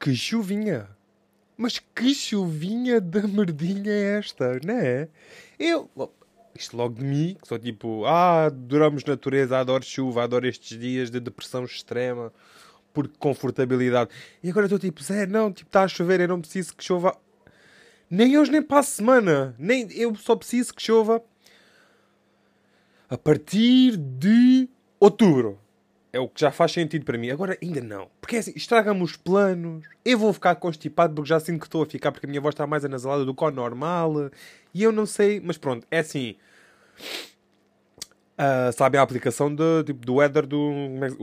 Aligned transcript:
que 0.00 0.16
chuvinha! 0.16 0.88
Mas 1.56 1.78
que 1.78 2.14
chuvinha 2.14 3.00
da 3.02 3.22
merdinha 3.28 3.92
é 3.92 4.18
esta, 4.18 4.58
não 4.64 4.74
é? 4.74 5.08
Eu, 5.58 5.90
isto 6.54 6.74
logo 6.74 6.94
de 6.94 7.04
mim, 7.04 7.36
que 7.40 7.46
sou 7.46 7.58
tipo, 7.58 8.06
ah, 8.06 8.50
duramos 8.50 9.04
natureza, 9.04 9.58
adoro 9.58 9.84
chuva, 9.84 10.24
adoro 10.24 10.48
estes 10.48 10.78
dias 10.78 11.10
de 11.10 11.20
depressão 11.20 11.64
extrema, 11.64 12.32
por 12.94 13.08
confortabilidade. 13.08 14.10
E 14.42 14.48
agora 14.48 14.66
estou 14.66 14.78
tipo, 14.78 15.02
Zé, 15.02 15.26
não, 15.26 15.52
tipo, 15.52 15.68
está 15.68 15.82
a 15.82 15.88
chover, 15.88 16.20
eu 16.20 16.28
não 16.28 16.40
preciso 16.40 16.74
que 16.74 16.82
chova. 16.82 17.14
Nem 18.08 18.38
hoje, 18.38 18.50
nem 18.50 18.62
para 18.62 18.80
a 18.80 18.82
semana. 18.82 19.54
Nem, 19.58 19.86
eu 19.92 20.14
só 20.16 20.34
preciso 20.34 20.74
que 20.74 20.82
chova 20.82 21.22
a 23.08 23.18
partir 23.18 23.96
de 23.96 24.68
outubro. 24.98 25.58
É 26.12 26.18
o 26.18 26.28
que 26.28 26.40
já 26.40 26.50
faz 26.50 26.72
sentido 26.72 27.04
para 27.04 27.16
mim. 27.16 27.30
Agora 27.30 27.56
ainda 27.62 27.80
não. 27.80 28.08
Porque 28.20 28.36
é 28.36 28.38
assim, 28.40 28.52
estraga-me 28.56 29.02
os 29.02 29.16
planos. 29.16 29.86
Eu 30.04 30.18
vou 30.18 30.32
ficar 30.32 30.54
constipado 30.56 31.14
porque 31.14 31.28
já 31.28 31.38
sinto 31.38 31.60
que 31.60 31.66
estou 31.66 31.82
a 31.82 31.86
ficar 31.86 32.10
porque 32.10 32.26
a 32.26 32.28
minha 32.28 32.40
voz 32.40 32.54
está 32.54 32.66
mais 32.66 32.84
anasalada 32.84 33.24
do 33.24 33.34
que 33.34 33.44
o 33.44 33.50
normal. 33.50 34.30
E 34.74 34.82
eu 34.82 34.90
não 34.90 35.06
sei. 35.06 35.40
Mas 35.40 35.56
pronto, 35.56 35.86
é 35.90 36.00
assim. 36.00 36.36
Uh, 38.40 38.72
sabem 38.72 38.98
a 38.98 39.02
aplicação 39.02 39.54
de, 39.54 39.84
tipo, 39.84 40.06
do 40.06 40.14
weather 40.14 40.46
do, 40.46 40.70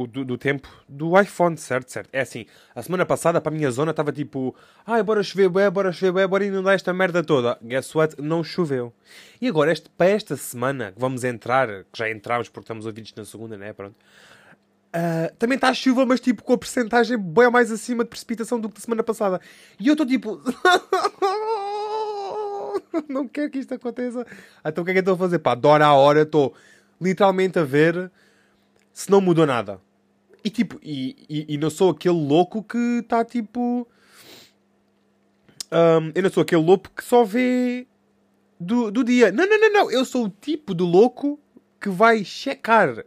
do, 0.08 0.24
do, 0.24 0.38
tempo 0.38 0.70
do 0.88 1.20
iPhone, 1.20 1.58
certo? 1.58 1.90
Certo. 1.90 2.10
É 2.14 2.22
assim, 2.22 2.46
a 2.76 2.84
semana 2.84 3.08
passada 3.08 3.42
para 3.42 3.52
a 3.52 3.56
minha 3.56 3.72
zona 3.72 3.90
estava 3.90 4.12
tipo, 4.12 4.56
ai, 4.86 5.02
bora 5.02 5.24
chover, 5.24 5.50
bué, 5.50 5.68
bora 5.68 5.92
chover, 5.92 6.12
bué, 6.12 6.28
bora 6.28 6.46
inundar 6.46 6.76
esta 6.76 6.94
merda 6.94 7.24
toda. 7.24 7.58
Guess 7.64 7.96
what? 7.96 8.22
Não 8.22 8.44
choveu. 8.44 8.94
E 9.42 9.48
agora, 9.48 9.72
este, 9.72 9.90
para 9.90 10.12
esta 10.12 10.38
semana 10.38 10.92
que 10.92 11.00
vamos 11.00 11.24
entrar, 11.24 11.68
que 11.92 11.98
já 11.98 12.08
entramos 12.08 12.50
porque 12.50 12.66
estamos 12.66 12.86
ouvidos 12.86 13.12
na 13.16 13.26
segunda, 13.26 13.58
né? 13.58 13.74
Pronto. 13.74 13.96
Uh, 14.88 15.36
também 15.38 15.56
está 15.56 15.70
a 15.70 15.74
chuva, 15.74 16.06
mas 16.06 16.20
tipo 16.20 16.44
com 16.44 16.54
a 16.54 16.58
porcentagem 16.58 17.18
bem 17.18 17.52
mais 17.52 17.72
acima 17.72 18.04
de 18.04 18.10
precipitação 18.10 18.60
do 18.60 18.70
que 18.70 18.76
da 18.76 18.82
semana 18.82 19.04
passada. 19.04 19.40
E 19.80 19.88
eu 19.88 19.94
estou 19.94 20.06
tipo. 20.06 20.42
não 23.08 23.28
quero 23.28 23.52
que 23.52 23.60
isto 23.60 23.74
aconteça. 23.74 24.26
Então 24.66 24.82
o 24.82 24.86
que 24.86 24.92
é 24.92 24.94
que 24.94 25.00
eu 25.00 25.02
estou 25.02 25.16
a 25.16 25.18
fazer? 25.18 25.40
Pá, 25.40 25.56
de 25.56 25.68
hora 25.68 25.86
a 25.86 25.94
hora 25.94 26.22
estou 26.22 26.54
literalmente 27.00 27.60
a 27.60 27.64
ver 27.64 28.12
se 28.94 29.12
não 29.12 29.22
mudou 29.22 29.46
nada. 29.46 29.80
E 30.44 30.50
tipo, 30.50 30.80
e, 30.82 31.16
e, 31.30 31.56
e 31.56 31.58
não 31.58 31.70
sou 31.70 31.92
aquele 31.92 32.16
louco 32.16 32.64
que 32.64 33.00
está 33.02 33.24
tipo. 33.26 33.88
Um, 35.72 36.12
eu 36.16 36.24
não 36.24 36.30
sou 36.30 36.42
aquele 36.42 36.64
louco 36.64 36.90
que 36.96 37.04
só 37.04 37.24
vê 37.24 37.86
do, 38.60 38.90
do 38.90 39.04
dia. 39.04 39.32
Não, 39.32 39.48
não, 39.48 39.60
não, 39.60 39.74
não. 39.74 39.92
Eu 39.92 40.06
sou 40.06 40.26
o 40.26 40.30
tipo 40.30 40.74
de 40.74 40.84
louco 40.84 41.40
que 41.80 41.90
vai 41.90 42.24
checar 42.24 43.04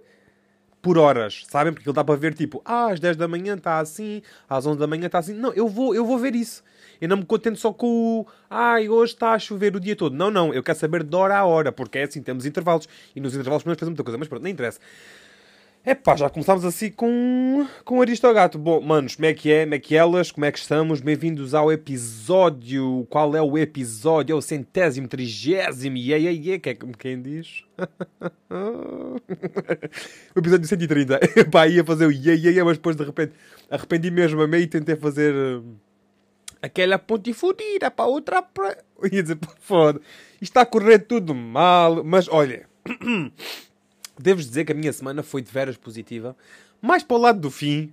por 0.83 0.99
horas, 0.99 1.45
sabem? 1.49 1.73
Porque 1.73 1.89
ele 1.89 1.95
dá 1.95 2.03
para 2.03 2.17
ver 2.17 2.35
tipo, 2.35 2.63
ah, 2.65 2.91
às 2.91 3.01
10 3.01 3.17
da 3.17 3.29
manhã 3.29 3.55
está 3.55 3.79
assim, 3.79 4.23
às 4.49 4.67
11 4.67 4.79
da 4.79 4.87
manhã 4.87 5.07
está 5.07 5.19
assim. 5.19 5.35
Não, 5.35 5.53
eu 5.53 5.69
vou, 5.69 5.95
eu 5.95 6.05
vou 6.05 6.19
ver 6.19 6.35
isso. 6.35 6.63
Eu 7.01 7.09
não 7.09 7.19
me 7.19 7.25
contento 7.25 7.59
só 7.59 7.73
com 7.73 7.87
o, 7.87 8.27
ai, 8.49 8.89
hoje 8.89 9.15
está 9.15 9.33
a 9.33 9.39
chover 9.39 9.75
o 9.75 9.81
dia 9.81 9.97
todo. 9.97 10.15
Não, 10.15 10.31
não, 10.31 10.53
eu 10.53 10.63
quero 10.63 10.79
saber 10.79 11.03
de 11.03 11.17
hora 11.17 11.37
a 11.37 11.45
hora, 11.45 11.73
porque 11.73 11.99
é 11.99 12.03
assim, 12.05 12.23
temos 12.23 12.45
intervalos. 12.45 12.89
E 13.15 13.21
nos 13.21 13.35
intervalos 13.35 13.63
podemos 13.63 13.79
fazer 13.79 13.91
muita 13.91 14.05
coisa, 14.05 14.19
mas 14.19 14.29
pronto, 14.29 14.43
não 14.43 14.51
interessa. 14.51 14.81
É 15.83 15.95
pá, 15.95 16.15
já 16.15 16.29
começámos 16.29 16.63
assim 16.63 16.91
com, 16.91 17.67
com 17.87 18.03
Aristogato. 18.03 18.59
Bom, 18.59 18.83
manos, 18.83 19.17
como 19.17 19.25
é 19.25 19.33
que 19.33 19.51
é? 19.51 19.65
Como 19.65 19.75
é 19.75 19.79
que 19.79 19.97
elas? 19.97 20.31
Como 20.31 20.45
é 20.45 20.53
que 20.53 20.59
estamos? 20.59 21.01
Bem-vindos 21.01 21.55
ao 21.55 21.73
episódio. 21.73 23.07
Qual 23.09 23.35
é 23.35 23.41
o 23.41 23.57
episódio? 23.57 24.35
É 24.35 24.37
o 24.37 24.43
centésimo, 24.43 25.09
trigésimo. 25.09 25.97
E 25.97 26.13
aí, 26.13 26.29
aí, 26.29 26.59
que 26.59 26.69
é 26.69 26.75
como 26.75 26.95
quem 26.95 27.23
diz? 27.23 27.65
o 30.37 30.39
episódio 30.39 30.69
130. 30.69 31.19
Pá, 31.51 31.67
ia 31.67 31.83
fazer 31.83 32.05
o 32.05 32.13
iê, 32.13 32.35
iê, 32.35 32.63
mas 32.63 32.77
depois 32.77 32.95
de 32.95 33.03
repente 33.03 33.33
arrependi 33.71 34.11
mesmo 34.11 34.43
a 34.43 34.47
meio 34.47 34.65
e 34.65 34.67
tentei 34.67 34.97
fazer 34.97 35.35
uh, 35.35 35.65
aquela 36.61 36.99
ponte 36.99 37.33
fodida 37.33 37.91
para 37.91 38.05
outra. 38.05 38.43
Pra... 38.43 38.77
Ia 39.11 39.23
dizer, 39.23 39.39
foda. 39.59 39.99
Isto 40.35 40.43
está 40.43 40.61
a 40.61 40.67
correr 40.67 40.99
tudo 40.99 41.35
mal, 41.35 42.05
mas 42.05 42.29
olha. 42.29 42.69
devo 44.21 44.41
dizer 44.41 44.65
que 44.65 44.73
a 44.73 44.75
minha 44.75 44.93
semana 44.93 45.23
foi 45.23 45.43
de 45.43 45.51
veras 45.51 45.77
positiva. 45.77 46.37
Mais 46.81 47.03
para 47.03 47.17
o 47.17 47.21
lado 47.21 47.41
do 47.41 47.51
fim. 47.51 47.93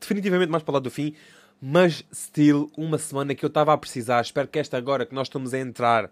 Definitivamente 0.00 0.50
mais 0.50 0.62
para 0.62 0.72
o 0.72 0.74
lado 0.74 0.84
do 0.84 0.90
fim. 0.90 1.14
Mas, 1.60 2.04
still, 2.12 2.70
uma 2.76 2.98
semana 2.98 3.34
que 3.34 3.44
eu 3.44 3.48
estava 3.48 3.72
a 3.72 3.78
precisar. 3.78 4.20
Espero 4.20 4.48
que 4.48 4.58
esta 4.58 4.76
agora 4.76 5.06
que 5.06 5.14
nós 5.14 5.26
estamos 5.26 5.54
a 5.54 5.58
entrar, 5.58 6.10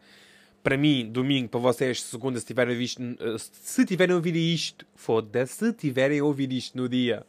para 0.62 0.76
mim, 0.76 1.08
domingo, 1.10 1.48
para 1.48 1.60
vocês, 1.60 2.02
segunda, 2.02 2.40
se 2.40 2.46
tiverem 2.46 2.76
visto, 2.76 3.02
eh, 3.02 3.36
se 3.38 3.84
tiverem 3.84 4.14
ouvido 4.16 4.36
isto, 4.36 4.86
foda-se, 4.94 5.66
se 5.66 5.72
tiverem 5.74 6.22
ouvido 6.22 6.52
isto 6.52 6.78
no 6.78 6.88
dia 6.88 7.26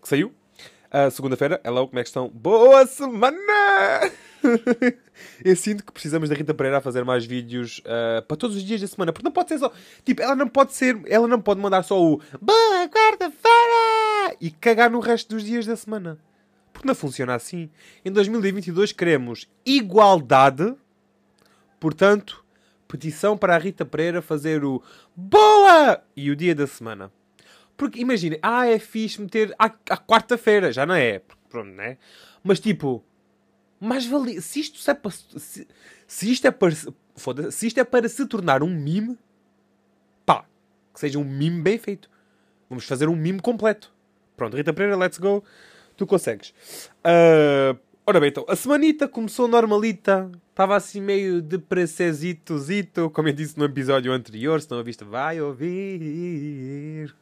que 0.00 0.08
saiu, 0.08 0.34
segunda-feira, 1.10 1.60
hello, 1.64 1.88
como 1.88 1.98
é 1.98 2.02
que 2.02 2.08
estão? 2.08 2.28
Boa 2.28 2.86
semana! 2.86 4.12
eu 5.44 5.56
sinto 5.56 5.84
que 5.84 5.92
precisamos 5.92 6.28
da 6.28 6.34
Rita 6.34 6.54
Pereira 6.54 6.78
a 6.78 6.80
fazer 6.80 7.04
mais 7.04 7.24
vídeos 7.24 7.80
uh, 7.80 8.22
para 8.22 8.36
todos 8.36 8.56
os 8.56 8.62
dias 8.62 8.80
da 8.80 8.86
semana. 8.86 9.12
Porque 9.12 9.24
não 9.24 9.32
pode 9.32 9.48
ser 9.48 9.58
só. 9.58 9.72
Tipo, 10.04 10.22
ela 10.22 10.36
não 10.36 10.48
pode 10.48 10.74
ser. 10.74 11.00
Ela 11.06 11.26
não 11.26 11.40
pode 11.40 11.60
mandar 11.60 11.82
só 11.82 12.00
o 12.00 12.20
Boa 12.40 12.88
quarta-feira! 12.88 14.36
E 14.40 14.50
cagar 14.50 14.90
no 14.90 15.00
resto 15.00 15.34
dos 15.34 15.44
dias 15.44 15.66
da 15.66 15.76
semana. 15.76 16.18
Porque 16.72 16.88
não 16.88 16.94
funciona 16.94 17.34
assim. 17.34 17.70
Em 18.04 18.10
2022 18.10 18.92
queremos 18.92 19.48
igualdade. 19.64 20.74
Portanto, 21.78 22.44
petição 22.88 23.36
para 23.36 23.54
a 23.54 23.58
Rita 23.58 23.84
Pereira 23.84 24.22
fazer 24.22 24.64
o 24.64 24.82
Boa! 25.16 26.02
E 26.16 26.30
o 26.30 26.36
dia 26.36 26.54
da 26.54 26.66
semana. 26.66 27.10
Porque 27.76 28.00
imagina, 28.00 28.38
ah, 28.40 28.66
é 28.66 28.78
fixe 28.78 29.20
meter 29.20 29.54
à, 29.58 29.66
à 29.66 29.96
quarta-feira, 29.96 30.72
já 30.72 30.86
não 30.86 30.94
é. 30.94 31.20
Pronto, 31.48 31.70
né? 31.70 31.98
Mas 32.42 32.60
tipo, 32.60 33.04
mais 33.84 34.06
valia. 34.06 34.40
Se 34.40 34.60
isto 34.60 34.90
é 34.90 34.94
para. 34.94 35.10
Se, 35.10 35.66
se 36.06 36.32
isto 36.32 36.46
é 36.46 36.50
para. 36.50 36.74
Foda 37.16 37.50
se 37.50 37.66
isto 37.66 37.78
é 37.78 37.84
para 37.84 38.08
se 38.08 38.26
tornar 38.26 38.62
um 38.62 38.70
mime, 38.70 39.16
pá, 40.26 40.44
que 40.92 41.00
seja 41.00 41.18
um 41.18 41.24
mime 41.24 41.60
bem 41.62 41.78
feito. 41.78 42.10
Vamos 42.68 42.84
fazer 42.86 43.08
um 43.08 43.16
mime 43.16 43.40
completo. 43.40 43.92
Pronto, 44.36 44.56
Rita 44.56 44.72
Pereira, 44.72 44.96
let's 44.96 45.18
go. 45.18 45.44
Tu 45.96 46.06
consegues. 46.06 46.52
Uh, 47.04 47.78
ora 48.04 48.18
bem, 48.18 48.30
então, 48.30 48.44
a 48.48 48.56
semanita 48.56 49.06
começou 49.06 49.46
normalita. 49.46 50.30
Estava 50.50 50.76
assim 50.76 51.00
meio 51.00 51.42
de 51.42 51.60
zito 52.58 53.10
como 53.10 53.28
eu 53.28 53.32
disse 53.32 53.58
no 53.58 53.64
episódio 53.64 54.12
anterior. 54.12 54.60
Se 54.60 54.70
não 54.70 54.78
ouviste, 54.78 55.04
vai 55.04 55.40
ouvir. 55.40 57.14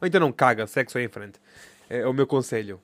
Ou 0.00 0.06
então 0.06 0.20
não 0.20 0.32
caga, 0.32 0.66
sexo 0.66 0.98
em 0.98 1.08
frente. 1.08 1.40
É, 1.88 2.00
é 2.00 2.06
o 2.06 2.12
meu 2.12 2.26
conselho. 2.26 2.80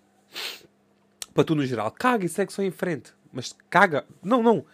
Para 1.34 1.44
tu 1.44 1.54
no 1.54 1.66
geral, 1.66 1.90
caga 1.90 2.24
e 2.24 2.28
sexo 2.28 2.62
em 2.62 2.70
frente. 2.70 3.12
Mas 3.34 3.54
caga. 3.68 4.04
Não, 4.22 4.42
não. 4.42 4.64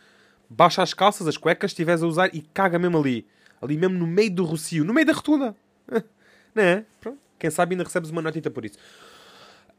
Baixa 0.48 0.82
as 0.82 0.93
calças, 0.93 1.26
as 1.26 1.37
cuecas, 1.37 1.71
estiveres 1.71 2.03
a 2.03 2.06
usar 2.06 2.34
e 2.34 2.43
caga 2.43 2.78
mesmo 2.78 2.98
ali. 2.98 3.26
Ali 3.60 3.76
mesmo 3.76 3.98
no 3.98 4.06
meio 4.06 4.31
do 4.31 4.44
rocio, 4.44 4.84
no 4.84 4.93
meio 4.93 5.06
da 5.06 5.12
rotunda. 5.12 5.56
Não 6.54 6.62
é? 6.62 6.84
Pronto. 7.00 7.19
Quem 7.38 7.50
sabe 7.50 7.75
ainda 7.75 7.84
recebes 7.84 8.10
uma 8.10 8.21
notita 8.21 8.50
por 8.50 8.65
isso. 8.65 8.76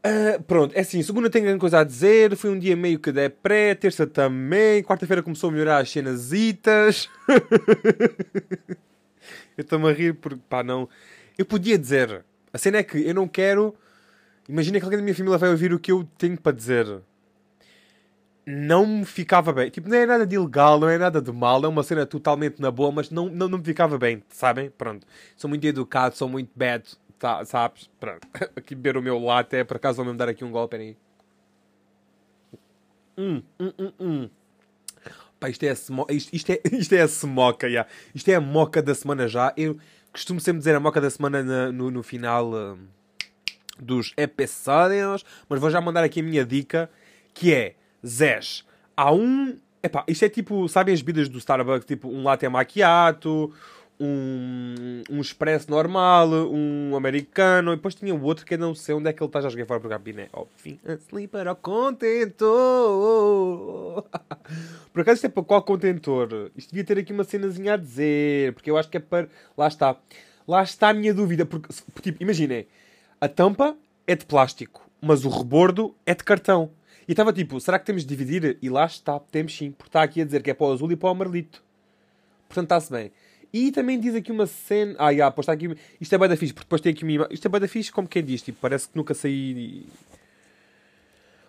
Uh, 0.03 0.41
pronto, 0.43 0.73
é 0.75 0.79
assim, 0.79 1.03
segunda 1.03 1.29
tenho 1.29 1.45
grande 1.45 1.59
coisa 1.59 1.79
a 1.79 1.83
dizer. 1.83 2.35
Foi 2.35 2.49
um 2.49 2.57
dia 2.57 2.75
meio 2.75 2.97
que 2.97 3.11
pré, 3.29 3.75
terça 3.75 4.07
também. 4.07 4.81
Quarta-feira 4.81 5.21
começou 5.21 5.49
a 5.49 5.53
melhorar 5.53 5.77
as 5.79 5.91
cenazitas. 5.91 7.09
eu 9.57 9.61
estou-me 9.61 9.89
a 9.89 9.93
rir 9.93 10.15
porque, 10.15 10.39
pá, 10.49 10.63
não. 10.63 10.89
Eu 11.37 11.45
podia 11.45 11.77
dizer. 11.77 12.23
A 12.53 12.57
cena 12.57 12.77
é 12.77 12.83
que 12.83 12.97
eu 12.97 13.13
não 13.13 13.27
quero. 13.27 13.75
Imagina 14.49 14.79
que 14.79 14.85
alguém 14.85 14.97
da 14.97 15.03
minha 15.03 15.15
família 15.15 15.37
vai 15.37 15.49
ouvir 15.49 15.73
o 15.73 15.79
que 15.79 15.91
eu 15.91 16.07
tenho 16.17 16.39
para 16.39 16.51
dizer 16.51 17.01
não 18.45 18.85
me 18.85 19.05
ficava 19.05 19.53
bem. 19.53 19.69
Tipo, 19.69 19.89
não 19.89 19.97
é 19.97 20.05
nada 20.05 20.25
de 20.25 20.35
ilegal, 20.35 20.79
não 20.79 20.89
é 20.89 20.97
nada 20.97 21.21
de 21.21 21.31
mal, 21.31 21.63
é 21.63 21.67
uma 21.67 21.83
cena 21.83 22.05
totalmente 22.05 22.61
na 22.61 22.71
boa, 22.71 22.91
mas 22.91 23.09
não, 23.09 23.29
não, 23.29 23.47
não 23.47 23.57
me 23.57 23.63
ficava 23.63 23.97
bem, 23.97 24.23
sabem? 24.29 24.69
Pronto. 24.69 25.05
Sou 25.35 25.49
muito 25.49 25.65
educado, 25.65 26.15
sou 26.15 26.27
muito 26.27 26.51
bad, 26.55 26.83
tá, 27.19 27.43
sabes? 27.45 27.89
Pronto. 27.99 28.27
Aqui 28.55 28.75
beber 28.75 28.97
o 28.97 29.01
meu 29.01 29.19
latte, 29.19 29.63
por 29.65 29.77
acaso 29.77 30.03
vou-me 30.03 30.17
dar 30.17 30.29
aqui 30.29 30.43
um 30.43 30.51
golpe, 30.51 30.75
aí. 30.75 30.97
Hum, 33.17 33.43
hum, 33.59 33.73
hum, 33.77 33.91
hum. 33.99 34.29
Pá, 35.39 35.49
isto 35.49 35.63
é 35.63 35.69
a, 35.69 35.75
smo... 35.75 36.05
isto, 36.09 36.35
isto, 36.35 36.51
é, 36.51 36.61
isto 36.71 36.93
é 36.93 37.01
a 37.01 37.07
semoca, 37.07 37.67
yeah. 37.67 37.89
Isto 38.13 38.29
é 38.29 38.35
a 38.35 38.41
moca 38.41 38.81
da 38.81 38.95
semana 38.95 39.27
já. 39.27 39.53
Eu 39.57 39.77
costumo 40.11 40.39
sempre 40.39 40.59
dizer 40.59 40.75
a 40.75 40.79
moca 40.79 41.01
da 41.01 41.09
semana 41.09 41.43
na, 41.43 41.71
no, 41.71 41.91
no 41.91 42.03
final 42.03 42.51
uh, 42.51 42.79
dos 43.79 44.13
episódios, 44.17 45.25
mas 45.49 45.59
vou 45.59 45.69
já 45.69 45.81
mandar 45.81 46.03
aqui 46.03 46.19
a 46.19 46.23
minha 46.23 46.45
dica, 46.45 46.89
que 47.33 47.53
é 47.53 47.75
Zés, 48.05 48.65
há 48.95 49.11
um. 49.13 49.57
Epá, 49.83 50.03
isto 50.07 50.25
é 50.25 50.29
tipo, 50.29 50.67
sabem 50.67 50.93
as 50.93 51.01
bebidas 51.01 51.27
do 51.27 51.39
Starbucks? 51.39 51.85
Tipo 51.85 52.07
um 52.07 52.23
latte 52.23 52.47
macchiato, 52.47 53.51
um, 54.01 55.03
um 55.09 55.21
expresso 55.21 55.69
normal, 55.69 56.29
um 56.29 56.95
americano, 56.95 57.71
e 57.71 57.75
depois 57.75 57.93
tinha 57.93 58.13
o 58.15 58.23
outro 58.23 58.43
que 58.45 58.55
eu 58.55 58.57
não 58.57 58.73
sei 58.73 58.95
onde 58.95 59.09
é 59.09 59.13
que 59.13 59.21
ele 59.21 59.27
está, 59.27 59.41
já 59.41 59.49
joguei 59.49 59.65
fora 59.65 59.79
para 59.79 59.87
o 59.87 59.89
gabiné. 59.89 60.27
Ó, 60.33 60.45
fim, 60.55 60.79
sleeper 61.07 61.47
ao 61.47 61.55
contentor. 61.55 62.43
Por 64.91 65.01
acaso 65.01 65.15
isto 65.17 65.25
é 65.25 65.29
para 65.29 65.43
qual 65.43 65.61
contentor? 65.61 66.51
Isto 66.55 66.71
devia 66.71 66.83
ter 66.83 66.97
aqui 66.97 67.13
uma 67.13 67.23
cenazinha 67.23 67.75
a 67.75 67.77
dizer, 67.77 68.53
porque 68.53 68.71
eu 68.71 68.77
acho 68.77 68.89
que 68.89 68.97
é 68.97 68.99
para. 68.99 69.29
Lá 69.55 69.67
está. 69.67 69.95
Lá 70.47 70.63
está 70.63 70.89
a 70.89 70.93
minha 70.93 71.13
dúvida, 71.13 71.45
porque, 71.45 71.71
tipo, 72.01 72.21
imaginem, 72.21 72.65
a 73.21 73.27
tampa 73.27 73.77
é 74.07 74.15
de 74.15 74.25
plástico, 74.25 74.81
mas 74.99 75.23
o 75.23 75.29
rebordo 75.29 75.95
é 76.05 76.15
de 76.15 76.23
cartão. 76.23 76.71
E 77.11 77.13
estava 77.13 77.33
tipo, 77.33 77.59
será 77.59 77.77
que 77.77 77.85
temos 77.85 78.03
de 78.05 78.07
dividir? 78.07 78.57
E 78.61 78.69
lá 78.69 78.85
está, 78.85 79.19
temos 79.19 79.53
sim, 79.53 79.71
porque 79.71 79.89
está 79.89 80.01
aqui 80.01 80.21
a 80.21 80.23
dizer 80.23 80.41
que 80.41 80.49
é 80.49 80.53
para 80.53 80.65
o 80.65 80.71
azul 80.71 80.89
e 80.93 80.95
para 80.95 81.09
o 81.09 81.11
amarelito. 81.11 81.61
Portanto, 82.47 82.67
está-se 82.67 82.89
bem. 82.89 83.11
E 83.51 83.69
também 83.69 83.99
diz 83.99 84.15
aqui 84.15 84.31
uma 84.31 84.47
cena. 84.47 84.95
Ah, 84.97 85.13
já, 85.13 85.29
pois 85.29 85.43
está 85.43 85.51
aqui. 85.51 85.75
Isto 85.99 86.15
é 86.15 86.17
bem 86.17 86.29
da 86.29 86.37
fixe, 86.37 86.53
porque 86.53 86.67
depois 86.67 86.79
tem 86.79 86.93
aqui 86.93 87.03
uma 87.03 87.11
imagem. 87.11 87.33
Isto 87.33 87.45
é 87.45 87.49
bem 87.49 87.59
da 87.59 87.67
fixe, 87.67 87.91
como 87.91 88.07
quem 88.07 88.23
diz, 88.23 88.41
tipo, 88.41 88.59
parece 88.61 88.87
que 88.87 88.95
nunca 88.95 89.13
saí. 89.13 89.85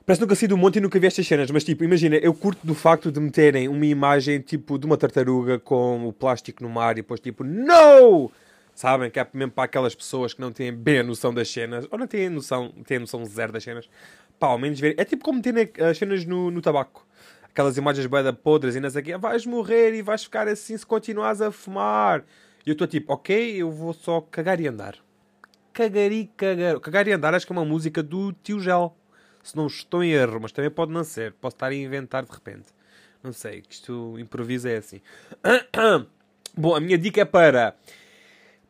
Parece 0.05 0.19
que 0.19 0.25
nunca 0.25 0.35
saí 0.35 0.49
do 0.49 0.59
monte 0.59 0.79
e 0.79 0.81
nunca 0.81 0.99
vi 0.99 1.07
estas 1.07 1.25
cenas, 1.25 1.49
mas 1.53 1.63
tipo, 1.63 1.85
imagina, 1.85 2.17
eu 2.17 2.35
curto 2.35 2.67
do 2.67 2.75
facto 2.75 3.13
de 3.13 3.21
meterem 3.21 3.69
uma 3.69 3.87
imagem 3.87 4.41
tipo 4.41 4.81
de 4.81 4.85
uma 4.85 4.97
tartaruga 4.97 5.61
com 5.61 6.09
o 6.09 6.13
plástico 6.13 6.61
no 6.61 6.69
mar 6.69 6.95
e 6.95 7.03
depois 7.03 7.21
tipo, 7.21 7.45
NO! 7.45 8.33
Sabem? 8.75 9.11
Que 9.11 9.21
é 9.21 9.27
mesmo 9.33 9.53
para 9.53 9.65
aquelas 9.65 9.95
pessoas 9.95 10.33
que 10.33 10.41
não 10.41 10.51
têm 10.51 10.73
bem 10.73 11.01
a 11.01 11.03
noção 11.03 11.33
das 11.33 11.49
cenas, 11.49 11.87
ou 11.91 11.99
não 11.99 12.07
têm 12.07 12.29
noção, 12.29 12.73
têm 12.85 12.99
noção 12.99 13.25
zero 13.25 13.53
das 13.53 13.63
cenas, 13.63 13.89
pá, 14.43 14.49
ao 14.49 14.59
menos 14.59 14.81
ver. 14.81 14.97
É 14.99 15.05
tipo 15.05 15.23
como 15.23 15.37
meterem 15.37 15.71
as 15.89 15.97
cenas 15.97 16.25
no, 16.25 16.51
no 16.51 16.61
tabaco 16.61 17.07
aquelas 17.45 17.77
imagens 17.77 18.07
boeda 18.07 18.33
podres 18.33 18.75
e 18.75 18.81
não 18.81 18.91
sei 18.91 19.03
o 19.03 19.05
quê, 19.05 19.17
vais 19.17 19.47
morrer 19.47 19.95
e 19.95 20.03
vais 20.03 20.25
ficar 20.25 20.49
assim 20.49 20.77
se 20.77 20.85
continuares 20.85 21.41
a 21.41 21.53
fumar. 21.53 22.25
E 22.67 22.71
eu 22.71 22.73
estou 22.73 22.89
tipo, 22.89 23.13
ok, 23.13 23.55
eu 23.57 23.71
vou 23.71 23.93
só 23.93 24.21
cagar 24.21 24.59
e 24.59 24.67
andar. 24.67 24.97
Cagar 25.73 26.11
e 26.11 26.27
cagar. 26.37 26.81
Cagar 26.81 27.07
e 27.07 27.13
andar 27.13 27.35
acho 27.35 27.47
que 27.47 27.53
é 27.53 27.57
uma 27.57 27.65
música 27.65 28.03
do 28.03 28.33
Tio 28.33 28.59
Gel. 28.59 28.97
Se 29.45 29.55
não 29.55 29.69
estou 29.69 30.03
em 30.03 30.11
erro, 30.11 30.41
mas 30.41 30.51
também 30.51 30.71
pode 30.71 30.91
não 30.91 31.05
ser. 31.05 31.35
Posso 31.35 31.55
estar 31.55 31.69
a 31.69 31.75
inventar 31.75 32.25
de 32.25 32.33
repente. 32.33 32.69
Não 33.23 33.33
sei, 33.33 33.61
que 33.61 33.75
isto 33.75 34.19
improvisa 34.19 34.71
é 34.71 34.79
assim. 34.79 35.01
Bom, 36.57 36.75
a 36.75 36.81
minha 36.81 36.99
dica 36.99 37.21
é 37.21 37.25
para 37.25 37.77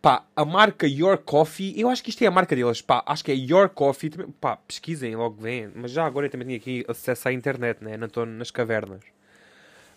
Pá, 0.03 0.27
a 0.35 0.45
marca 0.45 0.85
Your 0.85 1.17
Coffee, 1.17 1.79
eu 1.81 1.89
acho 1.89 2.03
que 2.03 2.11
isto 2.11 2.23
é 2.25 2.27
a 2.27 2.31
marca 2.31 2.57
deles, 2.57 2.83
pá, 2.83 3.05
acho 3.07 3.25
que 3.25 3.31
é 3.31 3.37
Your 3.37 3.69
Coffee, 3.69 4.11
pá, 4.41 4.57
pesquisem, 4.57 5.15
logo 5.15 5.41
vem, 5.41 5.71
mas 5.77 5.93
já 5.93 6.05
agora 6.05 6.27
eu 6.27 6.31
também 6.31 6.49
tenho 6.49 6.59
aqui 6.59 6.85
acesso 6.89 7.29
à 7.29 7.33
internet, 7.33 7.85
né, 7.85 7.97
não 7.97 8.09
estou 8.09 8.27
nas 8.27 8.51
cavernas. 8.51 9.01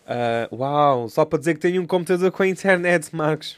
Uh, 0.05 0.55
uau, 0.55 1.09
só 1.09 1.25
para 1.25 1.39
dizer 1.39 1.55
que 1.55 1.59
tenho 1.59 1.81
um 1.81 1.87
computador 1.87 2.31
com 2.31 2.43
a 2.43 2.47
internet, 2.47 3.15
Marcos. 3.15 3.57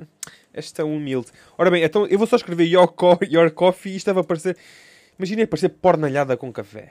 Esta 0.54 0.80
é 0.80 0.84
humilde. 0.86 1.30
Ora 1.58 1.70
bem, 1.70 1.82
então 1.82 2.06
eu 2.06 2.16
vou 2.16 2.26
só 2.26 2.36
escrever 2.36 2.64
Your, 2.64 2.88
Co 2.88 3.18
Your 3.30 3.50
Coffee 3.50 3.92
e 3.92 3.96
isto 3.96 4.14
vai 4.14 4.22
aparecer, 4.22 4.56
imaginem 5.18 5.44
aparecer 5.44 5.68
pornalhada 5.68 6.38
com 6.38 6.50
café. 6.50 6.90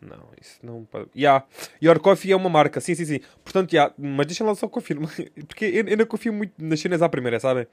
Não, 0.00 0.28
isso 0.40 0.58
não. 0.62 0.86
Yeah. 1.16 1.44
Your 1.82 1.98
Coffee 1.98 2.30
é 2.30 2.36
uma 2.36 2.48
marca, 2.48 2.80
sim, 2.80 2.94
sim, 2.94 3.04
sim. 3.04 3.20
Portanto, 3.42 3.72
yeah, 3.72 3.92
mas 3.98 4.26
deixa 4.28 4.44
lá 4.44 4.54
só 4.54 4.68
confirmar. 4.68 5.10
Porque 5.48 5.64
eu, 5.64 5.88
eu 5.88 5.96
não 5.96 6.06
confio 6.06 6.32
muito 6.32 6.52
nas 6.58 6.78
cenas 6.78 7.02
à 7.02 7.08
primeira, 7.08 7.40
sabem? 7.40 7.66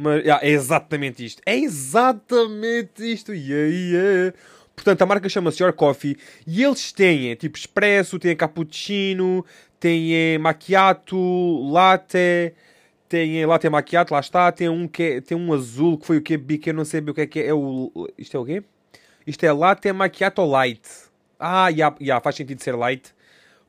Mas 0.00 0.22
yeah, 0.22 0.46
é 0.46 0.50
exatamente 0.50 1.24
isto. 1.24 1.42
É 1.44 1.56
exatamente 1.56 3.02
isto. 3.02 3.34
Yeah, 3.34 3.68
yeah. 3.68 4.32
Portanto, 4.76 5.02
a 5.02 5.06
marca 5.06 5.28
chama-se 5.28 5.60
Your 5.60 5.72
Coffee 5.72 6.16
e 6.46 6.62
eles 6.62 6.92
têm 6.92 7.34
tipo 7.34 7.58
expresso, 7.58 8.16
têm 8.16 8.36
cappuccino, 8.36 9.44
têm 9.80 10.14
eh, 10.14 10.38
macchiato, 10.38 11.18
latte, 11.68 12.54
têm 13.08 13.44
latte 13.44 13.68
macchiato, 13.68 14.14
lá 14.14 14.20
está. 14.20 14.52
Tem 14.52 14.68
um, 14.68 14.86
que 14.86 15.02
é, 15.02 15.20
tem 15.20 15.36
um 15.36 15.52
azul 15.52 15.98
que 15.98 16.06
foi 16.06 16.18
o 16.18 16.22
que 16.22 16.60
eu 16.66 16.74
não 16.74 16.84
sei 16.84 17.00
bem 17.00 17.10
o 17.10 17.14
que 17.14 17.22
é 17.22 17.26
que 17.26 17.40
é. 17.40 17.46
é 17.48 17.54
o, 17.54 18.08
isto 18.16 18.36
é 18.36 18.40
o 18.40 18.44
quê? 18.44 18.62
Isto 19.26 19.44
é 19.44 19.52
latte 19.52 19.92
macchiato 19.92 20.44
light. 20.44 20.80
Ah, 21.40 21.68
yeah, 21.70 21.96
yeah, 22.00 22.22
faz 22.22 22.36
sentido 22.36 22.62
ser 22.62 22.76
light 22.76 23.12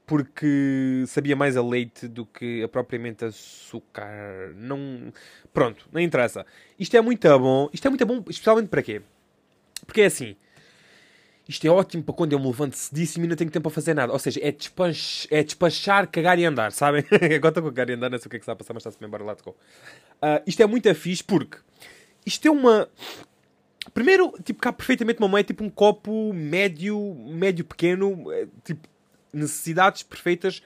porque 0.10 1.04
sabia 1.06 1.36
mais 1.36 1.56
a 1.56 1.62
leite 1.62 2.08
do 2.08 2.26
que 2.26 2.64
a 2.64 2.68
propriamente 2.68 3.24
açúcar. 3.24 4.52
Não. 4.56 5.14
Pronto, 5.54 5.88
não 5.92 6.02
interessa. 6.02 6.48
Isto 6.80 6.98
é 6.98 7.02
muito 7.02 7.28
bom. 7.38 7.70
Isto 7.72 7.86
é 7.86 7.90
muito 7.92 8.06
bom, 8.08 8.24
especialmente 8.28 8.70
para 8.70 8.82
quê? 8.82 9.04
Porque 9.86 10.02
é 10.02 10.06
assim. 10.08 10.36
Isto 11.48 11.68
é 11.68 11.70
ótimo 11.70 12.02
para 12.02 12.16
quando 12.16 12.34
eu 12.34 12.40
me 12.40 12.48
levanto 12.48 12.74
cedíssimo 12.74 13.26
e 13.26 13.28
não 13.28 13.36
tenho 13.36 13.52
tempo 13.52 13.70
para 13.70 13.72
fazer 13.72 13.94
nada. 13.94 14.12
Ou 14.12 14.18
seja, 14.18 14.40
é, 14.40 14.48
é 15.30 15.44
despachar, 15.44 16.08
cagar 16.08 16.40
e 16.40 16.46
andar, 16.46 16.72
sabem? 16.72 17.04
Agora 17.36 17.50
estou 17.50 17.62
com 17.62 17.70
cagar 17.70 17.92
e 17.92 17.94
andar, 17.94 18.10
não 18.10 18.18
sei 18.18 18.26
o 18.26 18.30
que 18.32 18.38
é 18.38 18.40
que 18.40 18.44
está 18.44 18.54
a 18.54 18.56
passar, 18.56 18.74
mas 18.74 18.82
está-se 18.84 18.98
bem 19.00 19.10
lá 19.24 19.36
de 19.36 19.48
uh, 19.48 19.54
Isto 20.48 20.64
é 20.64 20.66
muito 20.66 20.94
fixe 20.96 21.24
porque 21.24 21.60
isto 22.26 22.48
é 22.48 22.50
uma. 22.50 22.90
Primeiro, 23.94 24.34
tipo, 24.44 24.60
cabe 24.60 24.78
perfeitamente 24.78 25.20
uma 25.20 25.28
mão, 25.28 25.38
é 25.38 25.44
tipo 25.44 25.64
um 25.64 25.70
copo 25.70 26.34
médio, 26.34 27.16
médio 27.28 27.64
pequeno, 27.64 28.32
é, 28.32 28.48
tipo, 28.64 28.88
necessidades 29.34 30.04
perfeitas 30.04 30.62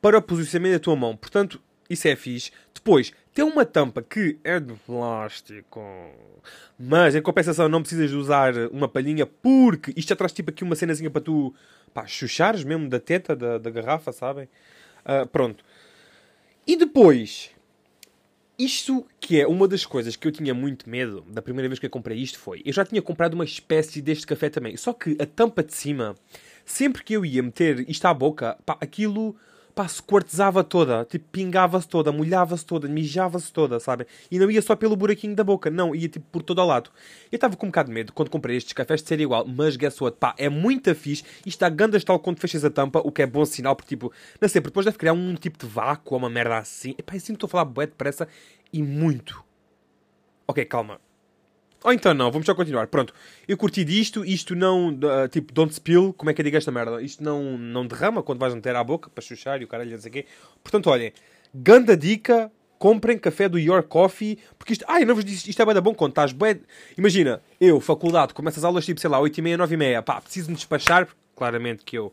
para 0.00 0.18
o 0.18 0.22
posicionamento 0.22 0.74
da 0.74 0.78
tua 0.80 0.96
mão. 0.96 1.16
Portanto, 1.16 1.60
isso 1.88 2.08
é 2.08 2.16
fixe. 2.16 2.50
Depois, 2.74 3.12
tem 3.34 3.44
uma 3.44 3.64
tampa 3.64 4.02
que 4.02 4.38
é 4.42 4.58
de 4.58 4.74
plástico. 4.86 5.80
Mas, 6.78 7.14
em 7.14 7.22
compensação, 7.22 7.68
não 7.68 7.80
precisas 7.80 8.10
de 8.10 8.16
usar 8.16 8.54
uma 8.70 8.88
palhinha 8.88 9.24
porque 9.26 9.92
isto 9.96 10.08
já 10.08 10.16
traz 10.16 10.32
tipo 10.32 10.50
aqui 10.50 10.64
uma 10.64 10.74
cenazinha 10.74 11.10
para 11.10 11.20
tu 11.20 11.54
pá, 11.94 12.06
chuchares 12.06 12.64
mesmo 12.64 12.88
da 12.88 12.98
teta 12.98 13.36
da, 13.36 13.58
da 13.58 13.70
garrafa, 13.70 14.12
sabem? 14.12 14.48
Uh, 15.04 15.26
pronto. 15.28 15.64
E 16.66 16.76
depois, 16.76 17.50
isto 18.58 19.06
que 19.20 19.40
é 19.40 19.46
uma 19.46 19.66
das 19.66 19.86
coisas 19.86 20.16
que 20.16 20.26
eu 20.26 20.32
tinha 20.32 20.54
muito 20.54 20.88
medo 20.88 21.24
da 21.28 21.42
primeira 21.42 21.68
vez 21.68 21.78
que 21.78 21.86
eu 21.86 21.90
comprei 21.90 22.18
isto 22.18 22.38
foi... 22.38 22.62
Eu 22.64 22.72
já 22.72 22.84
tinha 22.84 23.02
comprado 23.02 23.34
uma 23.34 23.44
espécie 23.44 24.00
deste 24.02 24.26
café 24.26 24.50
também. 24.50 24.76
Só 24.76 24.92
que 24.92 25.16
a 25.20 25.26
tampa 25.26 25.62
de 25.62 25.74
cima 25.74 26.16
sempre 26.64 27.02
que 27.02 27.14
eu 27.14 27.24
ia 27.24 27.42
meter 27.42 27.88
isto 27.88 28.04
à 28.06 28.14
boca, 28.14 28.58
pá, 28.64 28.76
aquilo 28.80 29.36
pá, 29.74 29.88
se 29.88 30.02
quartezava 30.02 30.62
toda, 30.62 31.04
tipo, 31.04 31.24
pingava-se 31.30 31.88
toda, 31.88 32.12
molhava-se 32.12 32.64
toda, 32.64 32.88
mijava-se 32.88 33.52
toda, 33.52 33.80
sabe? 33.80 34.06
E 34.30 34.38
não 34.38 34.50
ia 34.50 34.60
só 34.60 34.76
pelo 34.76 34.96
buraquinho 34.96 35.34
da 35.34 35.44
boca, 35.44 35.70
não, 35.70 35.94
ia 35.94 36.08
tipo 36.08 36.26
por 36.30 36.42
todo 36.42 36.60
o 36.60 36.66
lado. 36.66 36.90
Eu 37.30 37.36
estava 37.36 37.56
com 37.56 37.66
um 37.66 37.68
bocado 37.70 37.88
de 37.88 37.94
medo 37.94 38.12
quando 38.12 38.30
comprei 38.30 38.56
estes 38.56 38.72
cafés 38.72 39.02
de 39.02 39.08
ser 39.08 39.20
igual, 39.20 39.46
mas 39.46 39.76
guess 39.76 40.00
what, 40.00 40.16
pá, 40.18 40.34
é 40.38 40.48
muito 40.48 40.94
fixe, 40.94 41.24
e 41.44 41.48
está 41.48 41.68
gandas 41.68 42.04
tal 42.04 42.18
quando 42.18 42.38
fechas 42.38 42.64
a 42.64 42.70
tampa, 42.70 43.00
o 43.04 43.10
que 43.10 43.22
é 43.22 43.26
bom 43.26 43.44
sinal, 43.44 43.74
porque 43.74 43.90
tipo, 43.90 44.12
não 44.40 44.48
sei, 44.48 44.60
depois 44.60 44.84
deve 44.84 44.98
criar 44.98 45.12
um 45.12 45.34
tipo 45.34 45.58
de 45.58 45.66
vácuo 45.66 46.16
uma 46.16 46.30
merda 46.30 46.58
assim. 46.58 46.94
Epá, 46.98 47.14
eu 47.14 47.20
sinto 47.20 47.36
estou 47.36 47.46
a 47.46 47.50
falar 47.50 47.64
bué 47.64 47.86
depressa 47.86 48.28
e 48.72 48.82
muito. 48.82 49.42
Ok, 50.46 50.64
calma. 50.66 51.00
Ou 51.84 51.92
então 51.92 52.14
não, 52.14 52.30
vamos 52.30 52.46
só 52.46 52.54
continuar. 52.54 52.86
Pronto, 52.86 53.12
eu 53.46 53.56
curti 53.56 53.84
disto, 53.84 54.24
isto 54.24 54.54
não, 54.54 54.90
uh, 54.90 55.28
tipo, 55.28 55.52
don't 55.52 55.72
spill, 55.72 56.12
como 56.12 56.30
é 56.30 56.34
que 56.34 56.40
eu 56.40 56.44
digo 56.44 56.56
esta 56.56 56.70
merda? 56.70 57.02
Isto 57.02 57.22
não, 57.22 57.58
não 57.58 57.86
derrama 57.86 58.22
quando 58.22 58.38
vais 58.38 58.54
meter 58.54 58.76
à 58.76 58.84
boca 58.84 59.10
para 59.10 59.22
chuchar 59.22 59.60
e 59.60 59.64
o 59.64 59.68
caralho, 59.68 59.90
não 59.90 60.00
sei 60.00 60.10
o 60.10 60.12
quê. 60.12 60.26
Portanto, 60.62 60.88
olhem, 60.90 61.12
ganda 61.52 61.96
dica, 61.96 62.50
comprem 62.78 63.18
café 63.18 63.48
do 63.48 63.58
Your 63.58 63.82
Coffee, 63.82 64.38
porque 64.58 64.74
isto, 64.74 64.84
ai, 64.88 65.04
não 65.04 65.14
vos 65.14 65.24
disse, 65.24 65.50
isto 65.50 65.60
é 65.60 65.64
bem 65.64 65.74
da 65.74 65.80
bom 65.80 65.94
quando 65.94 66.12
estás 66.12 66.32
bem... 66.32 66.60
Imagina, 66.96 67.42
eu, 67.60 67.80
faculdade, 67.80 68.34
começo 68.34 68.58
as 68.58 68.64
aulas 68.64 68.84
tipo, 68.84 69.00
sei 69.00 69.10
lá, 69.10 69.18
8h30, 69.18 69.56
9h30, 69.56 70.02
pá, 70.02 70.20
preciso 70.20 70.50
me 70.50 70.56
despachar, 70.56 71.08
claramente 71.34 71.84
que 71.84 71.98
eu 71.98 72.12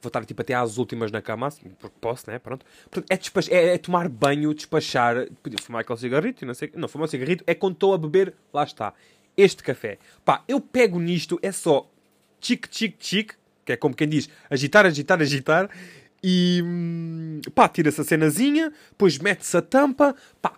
vou 0.00 0.08
estar 0.08 0.24
tipo 0.24 0.40
até 0.42 0.54
às 0.54 0.78
últimas 0.78 1.10
na 1.10 1.20
cama, 1.20 1.46
assim, 1.46 1.70
porque 1.78 1.96
posso, 2.00 2.30
né? 2.30 2.38
Pronto. 2.38 2.64
É, 3.08 3.16
despach... 3.16 3.48
é, 3.50 3.74
é, 3.74 3.78
tomar 3.78 4.08
banho, 4.08 4.52
despachar, 4.54 5.26
podia 5.42 5.58
fumar 5.58 5.82
aquele 5.82 5.98
cigarrito, 5.98 6.46
não 6.46 6.54
sei. 6.54 6.72
Não, 6.74 6.88
fumar 6.88 7.06
um 7.06 7.10
cigarrito 7.10 7.44
é 7.46 7.54
quando 7.54 7.74
estou 7.74 7.94
a 7.94 7.98
beber, 7.98 8.34
lá 8.52 8.64
está, 8.64 8.94
este 9.36 9.62
café. 9.62 9.98
Pá, 10.24 10.42
eu 10.48 10.60
pego 10.60 10.98
nisto, 10.98 11.38
é 11.42 11.52
só 11.52 11.88
chic, 12.40 12.66
chic, 12.70 12.96
chic, 12.98 13.34
que 13.64 13.72
é 13.72 13.76
como 13.76 13.94
quem 13.94 14.08
diz, 14.08 14.28
agitar, 14.48 14.86
agitar, 14.86 15.20
agitar, 15.20 15.70
e 16.22 16.62
hum, 16.64 17.40
pá, 17.54 17.68
tira-se 17.68 18.00
a 18.00 18.04
cenazinha, 18.04 18.72
depois 18.90 19.18
mete-se 19.18 19.56
a 19.56 19.62
tampa, 19.62 20.14
pá, 20.40 20.54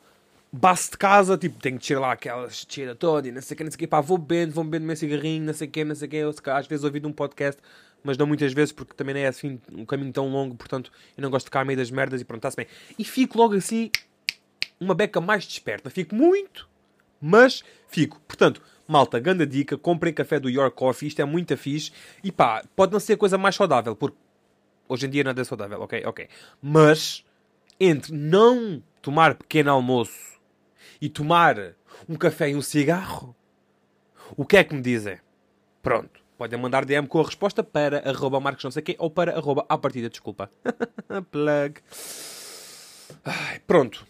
base 0.52 0.90
de 0.90 0.98
casa, 0.98 1.36
tipo, 1.38 1.58
tenho 1.60 1.78
que 1.78 1.84
tirar 1.84 2.00
lá 2.00 2.12
aquela 2.12 2.48
cheira 2.50 2.94
toda 2.94 3.28
e 3.28 3.32
não 3.32 3.40
sei 3.40 3.54
o 3.54 3.58
que, 3.58 3.64
não 3.64 3.70
sei 3.70 3.76
o 3.76 3.78
que, 3.78 3.86
pá, 3.86 4.00
vou 4.00 4.18
bebendo, 4.18 4.52
vou 4.52 4.64
bebendo 4.64 4.86
meu 4.86 4.96
cigarrinho, 4.96 5.44
não 5.44 5.54
sei 5.54 5.68
o 5.68 5.70
que, 5.70 5.84
não 5.84 5.94
sei 5.94 6.08
o 6.24 6.34
que, 6.34 6.50
às 6.50 6.66
vezes 6.66 6.84
ouvido 6.84 7.08
um 7.08 7.12
podcast 7.12 7.60
mas 8.02 8.16
não 8.16 8.26
muitas 8.26 8.52
vezes 8.52 8.72
porque 8.72 8.94
também 8.94 9.14
não 9.14 9.20
é 9.20 9.26
assim 9.26 9.60
um 9.72 9.84
caminho 9.84 10.12
tão 10.12 10.28
longo, 10.28 10.54
portanto 10.54 10.90
eu 11.16 11.22
não 11.22 11.30
gosto 11.30 11.44
de 11.44 11.48
ficar 11.48 11.60
a 11.60 11.64
meio 11.64 11.78
das 11.78 11.90
merdas 11.90 12.20
e 12.20 12.24
pronto, 12.24 12.40
está-se 12.40 12.56
bem. 12.56 12.66
E 12.98 13.04
fico 13.04 13.38
logo 13.38 13.54
assim, 13.54 13.90
uma 14.80 14.94
beca 14.94 15.20
mais 15.20 15.46
desperta. 15.46 15.88
Fico 15.90 16.14
muito, 16.14 16.68
mas 17.20 17.62
fico. 17.88 18.20
Portanto, 18.20 18.60
malta, 18.86 19.18
grande 19.20 19.46
dica, 19.46 19.78
comprem 19.78 20.12
café 20.12 20.38
do 20.40 20.50
Your 20.50 20.70
Coffee, 20.70 21.08
isto 21.08 21.22
é 21.22 21.24
muito 21.24 21.56
fixe. 21.56 21.92
E 22.22 22.32
pá, 22.32 22.64
pode 22.74 22.92
não 22.92 23.00
ser 23.00 23.14
a 23.14 23.16
coisa 23.16 23.38
mais 23.38 23.54
saudável, 23.54 23.94
porque 23.94 24.18
hoje 24.88 25.06
em 25.06 25.10
dia 25.10 25.24
nada 25.24 25.40
é 25.40 25.44
saudável, 25.44 25.80
ok? 25.80 26.02
Ok. 26.04 26.28
Mas, 26.60 27.24
entre 27.78 28.12
não 28.12 28.82
tomar 29.00 29.34
pequeno 29.34 29.70
almoço 29.70 30.40
e 31.00 31.08
tomar 31.08 31.74
um 32.08 32.16
café 32.16 32.50
e 32.50 32.54
um 32.54 32.62
cigarro, 32.62 33.34
o 34.36 34.44
que 34.44 34.56
é 34.56 34.64
que 34.64 34.74
me 34.74 34.82
dizem? 34.82 35.18
Pronto. 35.82 36.21
Podem 36.42 36.58
mandar 36.58 36.84
DM 36.84 37.06
com 37.06 37.20
a 37.20 37.22
resposta 37.22 37.62
para 37.62 38.00
arroba 38.10 38.40
marcos 38.40 38.64
não 38.64 38.70
sei 38.72 38.82
quê 38.82 38.96
ou 38.98 39.08
para 39.08 39.36
arroba 39.38 39.62
partida, 39.78 40.10
desculpa. 40.10 40.50
Plug. 41.30 41.76
Ai, 43.24 43.60
pronto. 43.64 44.04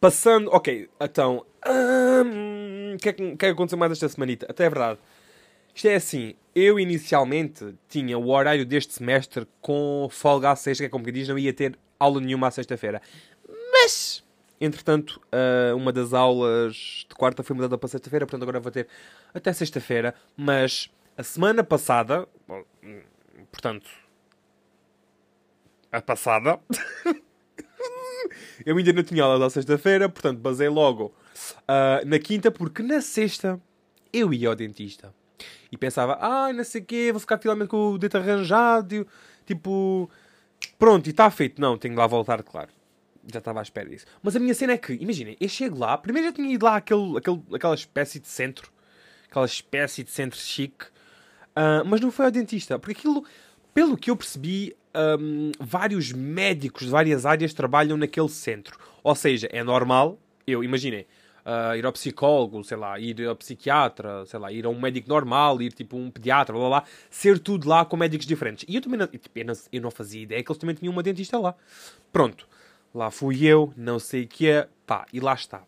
Passando, 0.00 0.48
ok, 0.50 0.88
então, 0.98 1.44
hum, 1.68 2.92
o 2.92 2.94
um, 2.94 2.96
que, 2.96 3.10
é 3.10 3.12
que, 3.12 3.22
que 3.22 3.32
é 3.32 3.36
que 3.36 3.46
aconteceu 3.52 3.76
mais 3.76 3.92
esta 3.92 4.08
semanita? 4.08 4.46
Até 4.48 4.64
é 4.64 4.70
verdade. 4.70 4.98
Isto 5.74 5.88
é 5.88 5.96
assim, 5.96 6.34
eu 6.54 6.80
inicialmente 6.80 7.74
tinha 7.86 8.16
o 8.16 8.30
horário 8.30 8.64
deste 8.64 8.94
semestre 8.94 9.46
com 9.60 10.08
folga 10.10 10.52
à 10.52 10.56
sexta, 10.56 10.84
que 10.84 10.86
é 10.86 10.88
como 10.88 11.04
que 11.04 11.12
diz, 11.12 11.28
não 11.28 11.38
ia 11.38 11.52
ter 11.52 11.78
aula 12.00 12.18
nenhuma 12.18 12.46
à 12.46 12.50
sexta-feira. 12.50 13.02
Mas, 13.72 14.24
entretanto, 14.58 15.20
uh, 15.26 15.76
uma 15.76 15.92
das 15.92 16.14
aulas 16.14 17.04
de 17.06 17.14
quarta 17.14 17.42
foi 17.42 17.54
mudada 17.54 17.76
para 17.76 17.90
sexta-feira, 17.90 18.24
portanto 18.24 18.42
agora 18.42 18.58
vou 18.58 18.72
ter 18.72 18.88
até 19.34 19.52
sexta-feira, 19.52 20.14
mas 20.34 20.90
a 21.16 21.22
semana 21.22 21.64
passada, 21.64 22.28
portanto, 23.50 23.88
a 25.90 26.00
passada. 26.02 26.60
eu 28.66 28.76
ainda 28.76 28.92
não 28.92 29.02
tinha 29.02 29.24
aula 29.24 29.38
da 29.38 29.50
sexta-feira, 29.50 30.08
portanto, 30.08 30.38
basei 30.38 30.68
logo 30.68 31.14
uh, 31.62 32.06
na 32.06 32.18
quinta, 32.18 32.50
porque 32.50 32.82
na 32.82 33.00
sexta 33.00 33.60
eu 34.12 34.32
ia 34.32 34.48
ao 34.48 34.54
dentista. 34.54 35.14
E 35.70 35.76
pensava, 35.76 36.18
ah, 36.20 36.52
não 36.52 36.64
sei 36.64 36.80
o 36.82 36.84
quê, 36.84 37.08
vou 37.12 37.20
ficar 37.20 37.38
finalmente 37.38 37.68
com 37.68 37.92
o 37.92 37.98
dente 37.98 38.16
arranjado, 38.16 39.06
tipo, 39.44 40.10
pronto, 40.78 41.06
e 41.06 41.10
está 41.10 41.30
feito. 41.30 41.60
Não, 41.60 41.76
tenho 41.78 41.96
lá 41.96 42.06
voltar, 42.06 42.42
claro. 42.42 42.70
Já 43.32 43.38
estava 43.40 43.58
à 43.58 43.62
espera 43.62 43.88
disso. 43.88 44.06
Mas 44.22 44.36
a 44.36 44.38
minha 44.38 44.54
cena 44.54 44.74
é 44.74 44.78
que, 44.78 44.92
imaginem, 44.92 45.36
eu 45.40 45.48
chego 45.48 45.78
lá, 45.78 45.98
primeiro 45.98 46.28
já 46.28 46.32
tinha 46.34 46.52
ido 46.52 46.64
lá 46.64 46.76
àquele, 46.76 47.18
àquele, 47.18 47.42
àquela 47.52 47.74
espécie 47.74 48.20
de 48.20 48.28
centro, 48.28 48.70
aquela 49.28 49.46
espécie 49.46 50.04
de 50.04 50.10
centro 50.10 50.38
chique, 50.38 50.86
uh, 51.56 51.84
mas 51.84 52.00
não 52.00 52.10
foi 52.10 52.26
ao 52.26 52.30
dentista, 52.30 52.78
porque 52.78 52.98
aquilo, 52.98 53.24
pelo 53.72 53.96
que 53.96 54.10
eu 54.10 54.16
percebi, 54.16 54.76
um, 55.20 55.52
vários 55.58 56.12
médicos 56.12 56.84
de 56.84 56.90
várias 56.90 57.26
áreas 57.26 57.52
trabalham 57.52 57.96
naquele 57.96 58.28
centro. 58.28 58.78
Ou 59.02 59.14
seja, 59.14 59.48
é 59.52 59.62
normal, 59.62 60.18
eu 60.46 60.64
imaginei, 60.64 61.06
uh, 61.44 61.76
ir 61.76 61.86
ao 61.86 61.92
psicólogo, 61.92 62.62
sei 62.64 62.76
lá, 62.76 62.98
ir 62.98 63.26
ao 63.26 63.36
psiquiatra, 63.36 64.26
sei 64.26 64.40
lá, 64.40 64.50
ir 64.50 64.66
a 64.66 64.68
um 64.68 64.80
médico 64.80 65.08
normal, 65.08 65.60
ir 65.62 65.72
tipo 65.72 65.96
um 65.96 66.10
pediatra, 66.10 66.52
blá 66.52 66.68
blá 66.68 66.80
blá, 66.80 66.88
ser 67.10 67.38
tudo 67.38 67.68
lá 67.68 67.84
com 67.84 67.96
médicos 67.96 68.26
diferentes. 68.26 68.64
E 68.68 68.74
eu 68.74 68.80
também 68.80 68.98
não, 68.98 69.06
tipo, 69.06 69.28
eu 69.34 69.44
não, 69.44 69.54
eu 69.72 69.82
não 69.82 69.90
fazia 69.90 70.22
ideia 70.22 70.42
que 70.42 70.50
eles 70.50 70.58
também 70.58 70.74
tinham 70.74 70.92
uma 70.92 71.02
dentista 71.02 71.38
lá. 71.38 71.54
Pronto, 72.12 72.48
lá 72.94 73.10
fui 73.10 73.44
eu, 73.44 73.72
não 73.76 73.98
sei 73.98 74.24
o 74.24 74.28
que 74.28 74.48
é, 74.48 74.68
pá, 74.86 75.06
e 75.12 75.20
lá 75.20 75.34
está. 75.34 75.62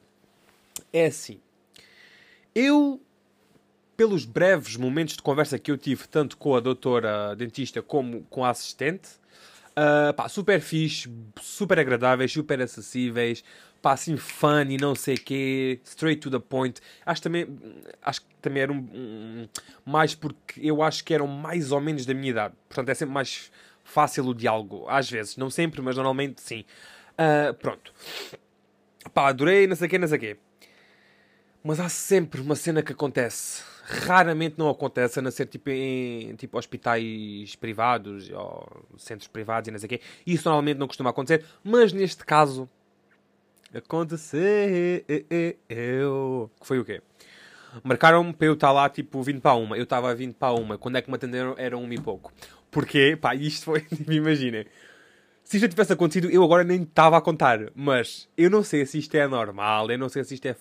É 0.93 1.07
assim, 1.07 1.41
eu 2.55 3.01
pelos 3.99 4.25
breves 4.25 4.77
momentos 4.77 5.17
de 5.17 5.23
conversa 5.23 5.59
que 5.59 5.73
eu 5.73 5.77
tive, 5.77 6.07
tanto 6.07 6.37
com 6.37 6.55
a 6.55 6.61
doutora 6.61 7.35
dentista 7.35 7.83
como 7.83 8.23
com 8.31 8.45
a 8.45 8.51
assistente, 8.51 9.09
uh, 9.71 10.15
pá, 10.15 10.29
super 10.29 10.61
fixe, 10.61 11.13
super 11.41 11.81
agradáveis, 11.81 12.33
super 12.33 12.63
acessíveis, 12.63 13.43
pá, 13.83 13.95
assim, 13.95 14.17
fun 14.17 14.67
e 14.69 14.77
não 14.77 14.95
sei 14.95 15.17
quê, 15.17 15.81
straight 15.83 16.21
to 16.21 16.31
the 16.31 16.39
point. 16.39 16.81
Acho 17.05 17.23
também, 17.23 17.49
acho 18.01 18.21
que 18.21 18.29
também 18.41 18.63
era 18.63 18.73
um, 18.73 18.77
um, 18.77 19.49
mais 19.85 20.15
porque 20.15 20.61
eu 20.63 20.81
acho 20.81 21.03
que 21.03 21.13
eram 21.13 21.27
mais 21.27 21.73
ou 21.73 21.81
menos 21.81 22.07
da 22.07 22.15
minha 22.15 22.31
idade. 22.31 22.55
Portanto, 22.69 22.91
é 22.91 22.95
sempre 22.95 23.15
mais 23.15 23.51
fácil 23.83 24.27
o 24.27 24.33
diálogo. 24.33 24.87
Às 24.89 25.11
vezes, 25.11 25.37
não 25.37 25.51
sempre, 25.51 25.83
mas 25.83 25.97
normalmente 25.97 26.41
sim. 26.41 26.65
Uh, 27.15 27.53
pronto. 27.55 27.93
Pá, 29.13 29.27
adorei, 29.31 29.67
não 29.67 29.75
sei 29.75 29.89
quê, 29.89 29.99
não 29.99 30.07
sei 30.07 30.19
quê. 30.21 30.37
Mas 31.65 31.81
há 31.81 31.89
sempre 31.89 32.41
uma 32.41 32.55
cena 32.55 32.81
que 32.81 32.93
acontece 32.93 33.77
raramente 33.89 34.57
não 34.59 34.69
acontece 34.69 35.19
a 35.19 35.23
não 35.23 35.31
ser 35.31 35.47
tipo 35.47 35.71
em 35.71 36.35
tipo, 36.37 36.59
hospitais 36.59 37.57
privados 37.57 38.29
ou 38.31 38.85
centros 38.99 39.29
privados 39.29 39.69
e 39.69 39.71
não 39.71 39.79
sei 39.79 39.87
o 39.87 39.91
quê. 39.91 40.01
Isso 40.27 40.47
normalmente 40.49 40.77
não 40.77 40.87
costuma 40.87 41.11
acontecer, 41.11 41.45
mas 41.65 41.93
neste 41.93 42.25
caso 42.25 42.69
aconteceu. 43.75 44.41
Que 45.09 45.57
foi 46.61 46.79
o 46.79 46.85
quê? 46.85 47.01
Marcaram-me 47.83 48.33
para 48.33 48.47
eu 48.47 48.55
estar 48.55 48.73
lá 48.73 48.89
tipo 48.89 49.23
20 49.23 49.41
para 49.41 49.55
uma. 49.55 49.77
Eu 49.77 49.85
estava 49.85 50.11
a 50.11 50.15
20 50.15 50.35
para 50.35 50.53
uma. 50.53 50.77
Quando 50.77 50.97
é 50.97 51.03
que 51.03 51.11
me 51.11 51.17
atenderam 51.17 51.55
era 51.57 51.77
um 51.77 51.91
e 51.93 52.01
pouco. 52.01 52.33
Porquê? 52.71 53.17
Pá, 53.19 53.35
isto 53.35 53.65
foi. 53.65 53.81
Tipo, 53.89 54.13
imaginem. 54.13 54.67
Se 55.45 55.57
isto 55.57 55.69
tivesse 55.69 55.95
acontecido, 55.95 56.29
eu 56.31 56.45
agora 56.45 56.63
nem 56.63 56.83
estava 56.83 57.17
a 57.17 57.21
contar. 57.23 57.71
Mas 57.75 58.29
eu 58.37 58.51
não 58.51 58.63
sei 58.63 58.85
se 58.85 58.99
isto 58.99 59.15
é 59.15 59.27
normal, 59.27 59.91
eu 59.91 59.99
não 59.99 60.09
sei 60.09 60.23
se 60.25 60.35
isto 60.35 60.47
é 60.47 60.55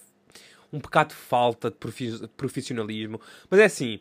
um 0.72 0.80
bocado 0.80 1.10
de 1.10 1.16
falta 1.16 1.70
de 1.70 1.78
profissionalismo. 2.36 3.20
Mas 3.50 3.60
é 3.60 3.66
assim, 3.66 4.00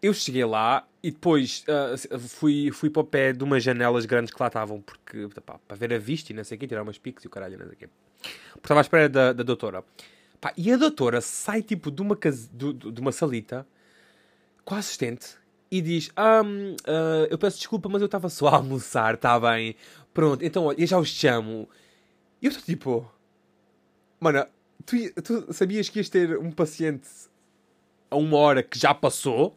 eu 0.00 0.12
cheguei 0.12 0.44
lá 0.44 0.86
e 1.02 1.10
depois 1.10 1.64
uh, 1.68 2.18
fui, 2.18 2.70
fui 2.72 2.90
para 2.90 3.02
o 3.02 3.04
pé 3.04 3.32
de 3.32 3.44
umas 3.44 3.62
janelas 3.62 4.04
grandes 4.04 4.32
que 4.32 4.42
lá 4.42 4.48
estavam, 4.48 4.80
porque 4.80 5.28
pá, 5.44 5.58
para 5.66 5.76
ver 5.76 5.94
a 5.94 5.98
vista 5.98 6.32
e 6.32 6.36
não 6.36 6.42
sei 6.42 6.56
o 6.56 6.58
quê, 6.58 6.66
tirar 6.66 6.82
umas 6.82 6.98
piques 6.98 7.24
e 7.24 7.26
o 7.26 7.30
caralho, 7.30 7.58
não 7.58 7.66
sei 7.66 7.74
o 7.74 7.78
quê. 7.78 7.88
Porque 8.52 8.64
estava 8.64 8.80
à 8.80 8.82
espera 8.82 9.08
da, 9.08 9.32
da 9.32 9.42
doutora. 9.42 9.84
Pá, 10.40 10.52
e 10.56 10.72
a 10.72 10.76
doutora 10.76 11.20
sai 11.20 11.62
tipo 11.62 11.90
de 11.90 12.02
uma, 12.02 12.16
casa, 12.16 12.48
de, 12.52 12.72
de 12.72 13.00
uma 13.00 13.12
salita 13.12 13.66
com 14.64 14.74
a 14.74 14.78
assistente 14.78 15.36
e 15.70 15.80
diz: 15.80 16.10
um, 16.18 16.72
uh, 16.72 16.76
ah, 16.86 17.26
Eu 17.30 17.38
peço 17.38 17.58
desculpa, 17.58 17.88
mas 17.88 18.02
eu 18.02 18.06
estava 18.06 18.28
só 18.28 18.48
a 18.48 18.56
almoçar, 18.56 19.14
está 19.14 19.38
bem? 19.38 19.76
Pronto, 20.12 20.44
então 20.44 20.64
olha, 20.64 20.80
eu 20.80 20.86
já 20.86 20.98
os 20.98 21.08
chamo. 21.08 21.68
E 22.40 22.46
eu 22.46 22.50
estou 22.50 22.64
tipo. 22.64 23.10
Mano, 24.20 24.46
tu, 24.84 25.22
tu 25.22 25.52
sabias 25.52 25.88
que 25.88 25.98
ias 25.98 26.08
ter 26.08 26.38
um 26.38 26.50
paciente 26.50 27.08
a 28.10 28.16
uma 28.16 28.36
hora 28.36 28.62
que 28.62 28.78
já 28.78 28.94
passou, 28.94 29.56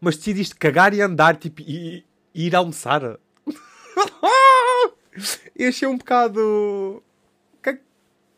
mas 0.00 0.16
decidiste 0.16 0.54
cagar 0.54 0.94
e 0.94 1.00
andar 1.00 1.36
tipo, 1.36 1.62
e, 1.62 2.04
e 2.34 2.46
ir 2.46 2.56
almoçar. 2.56 3.18
eu 5.56 5.68
achei 5.68 5.88
um 5.88 5.96
bocado. 5.96 7.02
É 7.64 7.78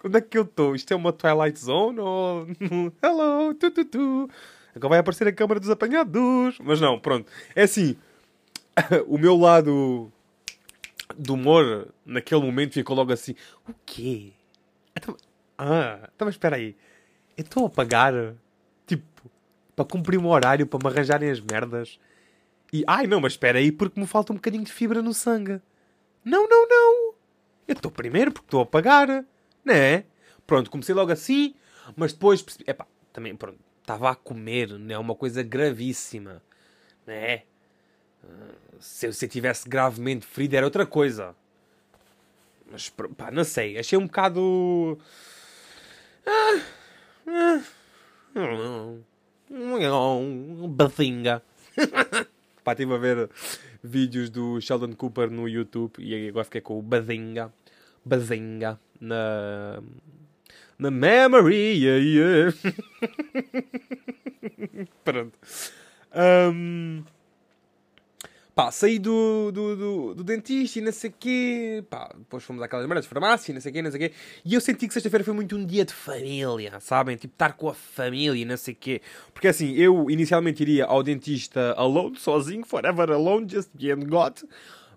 onde 0.04 0.18
é 0.18 0.20
que 0.20 0.38
eu 0.38 0.42
estou? 0.42 0.74
Isto 0.74 0.92
é 0.92 0.96
uma 0.96 1.12
Twilight 1.12 1.58
Zone 1.58 2.00
ou. 2.00 2.46
Hello, 3.02 3.54
tu, 3.54 3.70
tu, 3.70 3.84
tu. 3.84 4.30
Agora 4.74 4.90
vai 4.90 4.98
aparecer 4.98 5.28
a 5.28 5.32
câmara 5.32 5.60
dos 5.60 5.70
apanhados. 5.70 6.58
Mas 6.62 6.80
não, 6.80 6.98
pronto. 6.98 7.30
É 7.54 7.62
assim. 7.62 7.96
o 9.06 9.18
meu 9.18 9.36
lado 9.36 10.10
do 11.16 11.34
humor 11.34 11.88
naquele 12.04 12.42
momento 12.42 12.74
ficou 12.74 12.96
logo 12.96 13.12
assim: 13.12 13.34
o 13.68 13.74
quê? 13.86 14.32
Então, 15.54 15.66
ah, 15.72 16.08
então 16.14 16.26
mas 16.26 16.34
espera 16.34 16.56
aí. 16.56 16.76
Eu 17.36 17.42
estou 17.42 17.66
a 17.66 17.70
pagar, 17.70 18.12
tipo, 18.86 19.04
para 19.74 19.84
cumprir 19.84 20.18
um 20.18 20.28
horário, 20.28 20.66
para 20.66 20.78
me 20.78 20.92
arranjarem 20.92 21.30
as 21.30 21.40
merdas. 21.40 21.98
E, 22.72 22.84
ai 22.86 23.06
não, 23.06 23.20
mas 23.20 23.32
espera 23.32 23.58
aí 23.58 23.70
porque 23.70 24.00
me 24.00 24.06
falta 24.06 24.32
um 24.32 24.36
bocadinho 24.36 24.64
de 24.64 24.72
fibra 24.72 25.02
no 25.02 25.14
sangue. 25.14 25.60
Não, 26.24 26.48
não, 26.48 26.68
não. 26.68 27.14
Eu 27.66 27.74
estou 27.74 27.90
primeiro 27.90 28.32
porque 28.32 28.46
estou 28.46 28.60
a 28.62 28.66
pagar. 28.66 29.24
Não 29.64 29.74
é? 29.74 30.04
Pronto, 30.46 30.70
comecei 30.70 30.94
logo 30.94 31.10
assim, 31.10 31.54
mas 31.96 32.12
depois 32.12 32.42
percebi... 32.42 32.64
Epá, 32.68 32.86
também, 33.12 33.34
pronto, 33.34 33.58
estava 33.80 34.10
a 34.10 34.14
comer, 34.14 34.78
não 34.78 34.94
é 34.94 34.98
uma 34.98 35.14
coisa 35.14 35.42
gravíssima. 35.42 36.42
Não 37.06 37.14
é? 37.14 37.44
Se 38.78 39.12
se 39.12 39.24
eu 39.24 39.28
tivesse 39.28 39.68
gravemente 39.68 40.26
ferido 40.26 40.56
era 40.56 40.66
outra 40.66 40.84
coisa. 40.84 41.34
Mas, 42.70 42.88
pá, 42.88 43.30
não 43.30 43.44
sei. 43.44 43.78
Achei 43.78 43.98
um 43.98 44.06
bocado... 44.06 44.98
Bazinga. 50.68 51.42
Pá, 52.64 52.72
estive 52.72 52.94
a 52.94 52.98
ver 52.98 53.30
vídeos 53.82 54.30
do 54.30 54.60
Sheldon 54.60 54.94
Cooper 54.94 55.30
no 55.30 55.48
YouTube 55.48 55.92
e 55.98 56.28
agora 56.28 56.44
fiquei 56.44 56.60
com 56.60 56.78
o 56.78 56.82
Bazinga. 56.82 57.52
Bazinga. 58.04 58.80
Na. 59.00 59.82
Na 60.78 60.90
Memory. 60.90 61.78
Yeah, 61.84 62.04
yeah. 62.04 62.56
Pronto. 65.04 65.38
Um, 66.14 67.04
Pá, 68.54 68.70
saí 68.70 69.00
do, 69.00 69.50
do, 69.50 69.76
do, 69.76 70.14
do, 70.14 70.24
dentista 70.24 70.78
e 70.78 70.82
não 70.82 70.92
sei 70.92 71.10
o 71.10 71.14
quê. 71.18 71.84
Pá, 71.90 72.08
depois 72.16 72.44
fomos 72.44 72.62
àquelas 72.62 72.86
merdas 72.86 73.04
de 73.04 73.08
farmácia 73.08 73.50
e 73.50 73.54
não 73.54 73.60
sei 73.60 73.70
o 73.70 73.74
quê, 73.74 73.82
não 73.82 73.90
sei 73.90 74.06
o 74.06 74.08
quê. 74.08 74.16
E 74.44 74.54
eu 74.54 74.60
senti 74.60 74.86
que 74.86 74.94
sexta-feira 74.94 75.24
foi 75.24 75.34
muito 75.34 75.56
um 75.56 75.66
dia 75.66 75.84
de 75.84 75.92
família, 75.92 76.78
sabem? 76.78 77.16
Tipo, 77.16 77.34
estar 77.34 77.54
com 77.54 77.68
a 77.68 77.74
família 77.74 78.40
e 78.40 78.44
não 78.44 78.56
sei 78.56 78.74
o 78.74 78.76
quê. 78.76 79.02
Porque 79.32 79.48
assim, 79.48 79.72
eu 79.72 80.08
inicialmente 80.08 80.62
iria 80.62 80.84
ao 80.84 81.02
dentista 81.02 81.72
alone, 81.72 82.16
sozinho, 82.16 82.64
forever 82.64 83.10
alone, 83.10 83.48
just 83.48 83.70
me 83.74 83.90
and 83.90 84.06
God. 84.06 84.38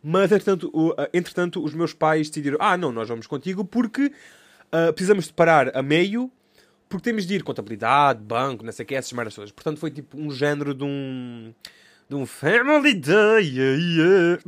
Mas, 0.03 0.31
entretanto, 0.31 0.69
o, 0.71 0.89
uh, 0.89 1.07
entretanto, 1.11 1.63
os 1.63 1.73
meus 1.73 1.93
pais 1.93 2.29
decidiram: 2.29 2.57
ah, 2.61 2.77
não, 2.77 2.91
nós 2.91 3.09
vamos 3.09 3.25
contigo 3.25 3.65
porque 3.65 4.05
uh, 4.05 4.93
precisamos 4.93 5.25
de 5.25 5.33
parar 5.33 5.75
a 5.75 5.81
meio 5.81 6.31
porque 6.89 7.03
temos 7.03 7.25
de 7.25 7.35
ir 7.35 7.43
contabilidade, 7.43 8.21
banco, 8.23 8.63
não 8.63 8.71
sei 8.71 8.83
o 8.83 8.87
quê, 8.87 8.95
essas 8.95 9.11
merdas 9.11 9.35
todas. 9.35 9.51
Portanto, 9.51 9.79
foi 9.79 9.91
tipo 9.91 10.17
um 10.17 10.31
género 10.31 10.73
de 10.73 10.83
um 10.83 11.53
de 12.09 12.15
um 12.15 12.25
Family 12.25 12.93
Day. 12.93 13.43
Yeah, 13.43 13.77
yeah. 13.81 14.41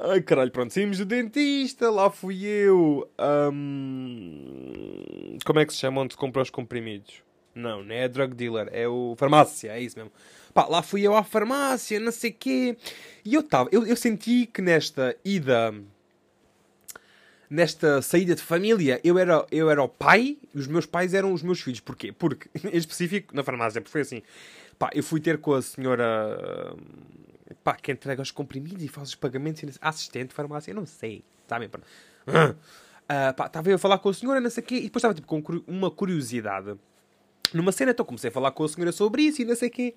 Ai 0.00 0.22
caralho, 0.22 0.50
pronto, 0.50 0.72
saímos 0.72 0.98
do 0.98 1.04
dentista, 1.04 1.90
lá 1.90 2.10
fui 2.10 2.44
eu. 2.44 3.10
Um... 3.52 5.38
Como 5.44 5.58
é 5.58 5.66
que 5.66 5.72
se 5.72 5.80
chama 5.80 6.00
onde 6.00 6.14
se 6.14 6.18
compra 6.18 6.42
os 6.42 6.50
comprimidos? 6.50 7.22
Não, 7.54 7.82
não 7.82 7.94
é 7.94 8.06
drug 8.08 8.34
dealer, 8.34 8.68
é 8.72 8.86
o 8.86 9.16
farmácia, 9.18 9.72
é 9.72 9.80
isso 9.80 9.98
mesmo. 9.98 10.12
Pá, 10.54 10.66
lá 10.66 10.82
fui 10.82 11.02
eu 11.02 11.16
à 11.16 11.24
farmácia, 11.24 11.98
não 11.98 12.12
sei 12.12 12.30
o 12.30 12.34
quê. 12.34 12.76
E 13.24 13.34
eu 13.34 13.40
estava, 13.40 13.68
eu, 13.72 13.84
eu 13.84 13.96
senti 13.96 14.46
que 14.46 14.62
nesta 14.62 15.16
ida 15.24 15.74
nesta 17.50 18.02
saída 18.02 18.34
de 18.34 18.42
família, 18.42 19.00
eu 19.02 19.18
era, 19.18 19.46
eu 19.50 19.70
era 19.70 19.82
o 19.82 19.88
pai 19.88 20.36
e 20.54 20.58
os 20.58 20.66
meus 20.66 20.86
pais 20.86 21.14
eram 21.14 21.32
os 21.32 21.42
meus 21.42 21.60
filhos. 21.60 21.80
Porquê? 21.80 22.12
Porque, 22.12 22.48
em 22.66 22.76
específico, 22.76 23.34
na 23.34 23.42
farmácia, 23.42 23.80
porque 23.80 23.92
foi 23.92 24.02
assim. 24.02 24.22
Pá, 24.78 24.90
eu 24.94 25.02
fui 25.02 25.20
ter 25.20 25.38
com 25.38 25.54
a 25.54 25.62
senhora 25.62 26.76
pá, 27.64 27.74
que 27.74 27.92
entrega 27.92 28.22
os 28.22 28.30
comprimidos 28.30 28.82
e 28.82 28.88
faz 28.88 29.08
os 29.08 29.14
pagamentos, 29.14 29.78
assistente 29.80 30.28
de 30.28 30.34
farmácia, 30.34 30.70
eu 30.70 30.74
não 30.74 30.86
sei, 30.86 31.24
sabem? 31.46 31.68
Uh, 31.68 33.34
pá, 33.34 33.46
estava 33.46 33.70
eu 33.70 33.76
a 33.76 33.78
falar 33.78 33.98
com 33.98 34.08
a 34.08 34.14
senhora, 34.14 34.40
não 34.40 34.50
sei 34.50 34.62
o 34.62 34.66
quê, 34.66 34.76
e 34.76 34.82
depois 34.82 35.00
estava 35.00 35.14
tipo 35.14 35.26
com 35.26 35.42
uma 35.66 35.90
curiosidade. 35.90 36.76
numa 37.52 37.72
cena, 37.72 37.92
então 37.92 38.04
comecei 38.04 38.30
a 38.30 38.32
falar 38.32 38.52
com 38.52 38.64
a 38.64 38.68
senhora 38.68 38.92
sobre 38.92 39.22
isso 39.22 39.42
e 39.42 39.44
não 39.44 39.56
sei 39.56 39.68
o 39.68 39.72
quê. 39.72 39.94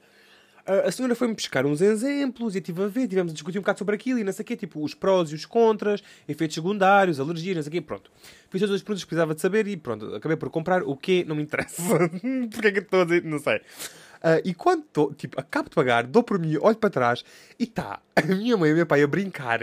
A 0.85 0.91
senhora 0.91 1.13
foi-me 1.15 1.33
buscar 1.33 1.65
uns 1.65 1.81
exemplos 1.81 2.55
e 2.55 2.59
estive 2.59 2.83
a 2.83 2.87
ver, 2.87 3.05
tivemos 3.05 3.31
a 3.31 3.33
discutir 3.33 3.57
um 3.57 3.61
bocado 3.61 3.79
sobre 3.79 3.95
aquilo 3.95 4.19
e 4.19 4.23
não 4.23 4.31
sei 4.31 4.43
o 4.43 4.45
quê, 4.45 4.55
tipo 4.55 4.81
os 4.81 4.93
prós 4.93 5.29
e 5.29 5.35
os 5.35 5.45
contras, 5.45 6.01
efeitos 6.29 6.55
secundários, 6.55 7.19
alergias, 7.19 7.57
não 7.57 7.63
sei 7.63 7.69
o 7.69 7.73
quê, 7.73 7.81
pronto. 7.81 8.09
Fiz 8.49 8.61
todas 8.61 8.75
as 8.75 8.81
perguntas 8.81 9.03
que 9.03 9.09
precisava 9.09 9.35
de 9.35 9.41
saber 9.41 9.67
e 9.67 9.75
pronto, 9.75 10.15
acabei 10.15 10.37
por 10.37 10.49
comprar 10.49 10.83
o 10.83 10.95
que 10.95 11.25
não 11.25 11.35
me 11.35 11.43
interessa. 11.43 11.81
Porque 12.51 12.67
é 12.67 12.71
que 12.71 12.79
estou 12.79 13.01
a 13.01 13.03
dizer? 13.03 13.25
Não 13.25 13.39
sei. 13.39 13.57
Uh, 13.57 14.39
e 14.45 14.53
quando 14.53 14.83
estou, 14.83 15.13
tipo, 15.13 15.37
acabo 15.37 15.67
de 15.67 15.75
pagar, 15.75 16.05
dou 16.05 16.23
por 16.23 16.39
mim, 16.39 16.57
olho 16.61 16.77
para 16.77 16.89
trás 16.89 17.25
e 17.59 17.63
está 17.63 17.99
a 18.15 18.21
minha 18.21 18.55
mãe 18.55 18.69
e 18.69 18.73
o 18.73 18.75
meu 18.77 18.85
pai 18.85 19.03
a 19.03 19.07
brincar 19.07 19.59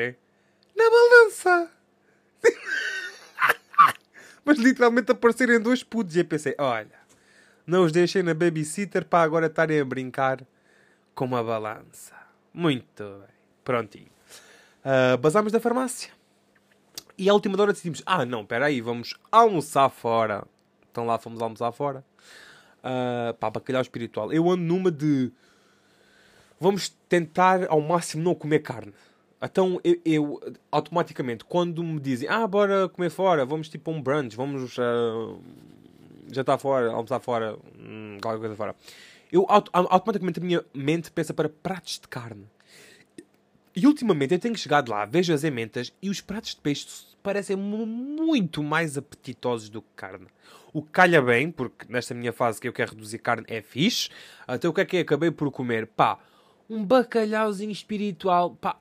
na 0.76 0.90
balança. 0.90 1.70
Mas 4.44 4.58
literalmente 4.58 5.12
aparecerem 5.12 5.60
dois 5.60 5.82
putos 5.82 6.16
e 6.16 6.18
eu 6.18 6.24
pensei, 6.24 6.54
olha, 6.58 6.98
não 7.66 7.84
os 7.84 7.92
deixei 7.92 8.22
na 8.22 8.34
babysitter 8.34 9.04
para 9.04 9.22
agora 9.22 9.46
estarem 9.46 9.80
a 9.80 9.84
brincar 9.84 10.44
com 11.18 11.24
uma 11.24 11.42
balança. 11.42 12.14
Muito 12.54 13.02
bem. 13.02 13.36
Prontinho. 13.64 14.06
Uh, 14.84 15.18
basámos 15.18 15.50
da 15.50 15.58
farmácia. 15.58 16.12
E 17.18 17.28
à 17.28 17.34
última 17.34 17.60
hora 17.60 17.72
decidimos, 17.72 18.00
ah 18.06 18.24
não, 18.24 18.42
espera 18.42 18.66
aí, 18.66 18.80
vamos 18.80 19.14
almoçar 19.32 19.88
fora. 19.88 20.44
Então 20.88 21.04
lá 21.04 21.18
fomos 21.18 21.42
almoçar 21.42 21.72
fora. 21.72 22.04
Uh, 22.78 23.34
pá, 23.34 23.50
bacalhau 23.50 23.82
espiritual. 23.82 24.32
Eu 24.32 24.48
ando 24.48 24.62
numa 24.62 24.92
de. 24.92 25.32
Vamos 26.60 26.88
tentar 27.08 27.66
ao 27.68 27.80
máximo 27.80 28.22
não 28.22 28.34
comer 28.36 28.60
carne. 28.60 28.94
Então 29.42 29.80
eu, 29.82 30.00
eu 30.04 30.40
automaticamente, 30.70 31.44
quando 31.44 31.82
me 31.82 31.98
dizem, 31.98 32.28
ah, 32.28 32.46
bora 32.46 32.88
comer 32.88 33.10
fora, 33.10 33.44
vamos 33.44 33.68
tipo 33.68 33.90
um 33.90 34.00
brunch, 34.00 34.36
vamos 34.36 34.78
uh, 34.78 35.42
jantar 36.30 36.58
fora, 36.58 36.92
almoçar 36.92 37.18
fora, 37.18 37.58
hum, 37.76 38.18
qualquer 38.22 38.38
coisa 38.38 38.54
fora. 38.54 38.76
Eu 39.30 39.46
automaticamente 39.48 40.40
a 40.40 40.42
minha 40.42 40.64
mente 40.72 41.10
pensa 41.10 41.34
para 41.34 41.48
pratos 41.48 41.98
de 41.98 42.08
carne. 42.08 42.46
E 43.76 43.86
ultimamente 43.86 44.34
eu 44.34 44.40
tenho 44.40 44.56
chegado 44.56 44.90
lá, 44.90 45.04
vejo 45.04 45.32
as 45.32 45.44
ementas 45.44 45.92
e 46.02 46.10
os 46.10 46.20
pratos 46.20 46.54
de 46.54 46.60
peixe 46.60 46.86
parecem 47.22 47.56
muito 47.56 48.62
mais 48.62 48.96
apetitosos 48.96 49.68
do 49.68 49.82
que 49.82 49.88
carne. 49.94 50.26
O 50.72 50.82
que 50.82 50.90
calha 50.90 51.22
bem, 51.22 51.50
porque 51.50 51.86
nesta 51.88 52.14
minha 52.14 52.32
fase 52.32 52.60
que 52.60 52.66
eu 52.66 52.72
quero 52.72 52.92
reduzir 52.92 53.18
carne 53.18 53.44
é 53.46 53.60
fixe. 53.60 54.08
Então 54.48 54.70
o 54.70 54.74
que 54.74 54.80
é 54.80 54.84
que 54.84 54.96
eu 54.96 55.00
acabei 55.02 55.30
por 55.30 55.50
comer? 55.50 55.86
Pá, 55.86 56.18
um 56.68 56.84
bacalhauzinho 56.84 57.70
espiritual, 57.70 58.56
pá, 58.56 58.78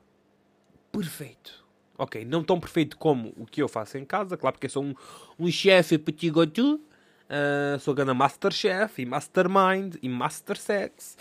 perfeito. 0.90 1.64
Ok, 1.96 2.24
não 2.24 2.42
tão 2.42 2.60
perfeito 2.60 2.96
como 2.96 3.32
o 3.36 3.44
que 3.44 3.60
eu 3.60 3.68
faço 3.68 3.98
em 3.98 4.04
casa, 4.04 4.36
claro, 4.36 4.54
porque 4.54 4.66
eu 4.66 4.70
sou 4.70 4.84
um, 4.84 4.94
um 5.38 5.50
chefe 5.50 5.98
petit 5.98 6.30
gâteau. 6.30 6.80
Uh, 7.28 7.78
sou 7.78 7.94
ganda 7.94 8.14
Masterchef 8.14 9.02
e 9.02 9.06
Mastermind 9.06 9.96
e 10.02 10.08
Master 10.08 10.56
Sex. 10.56 11.16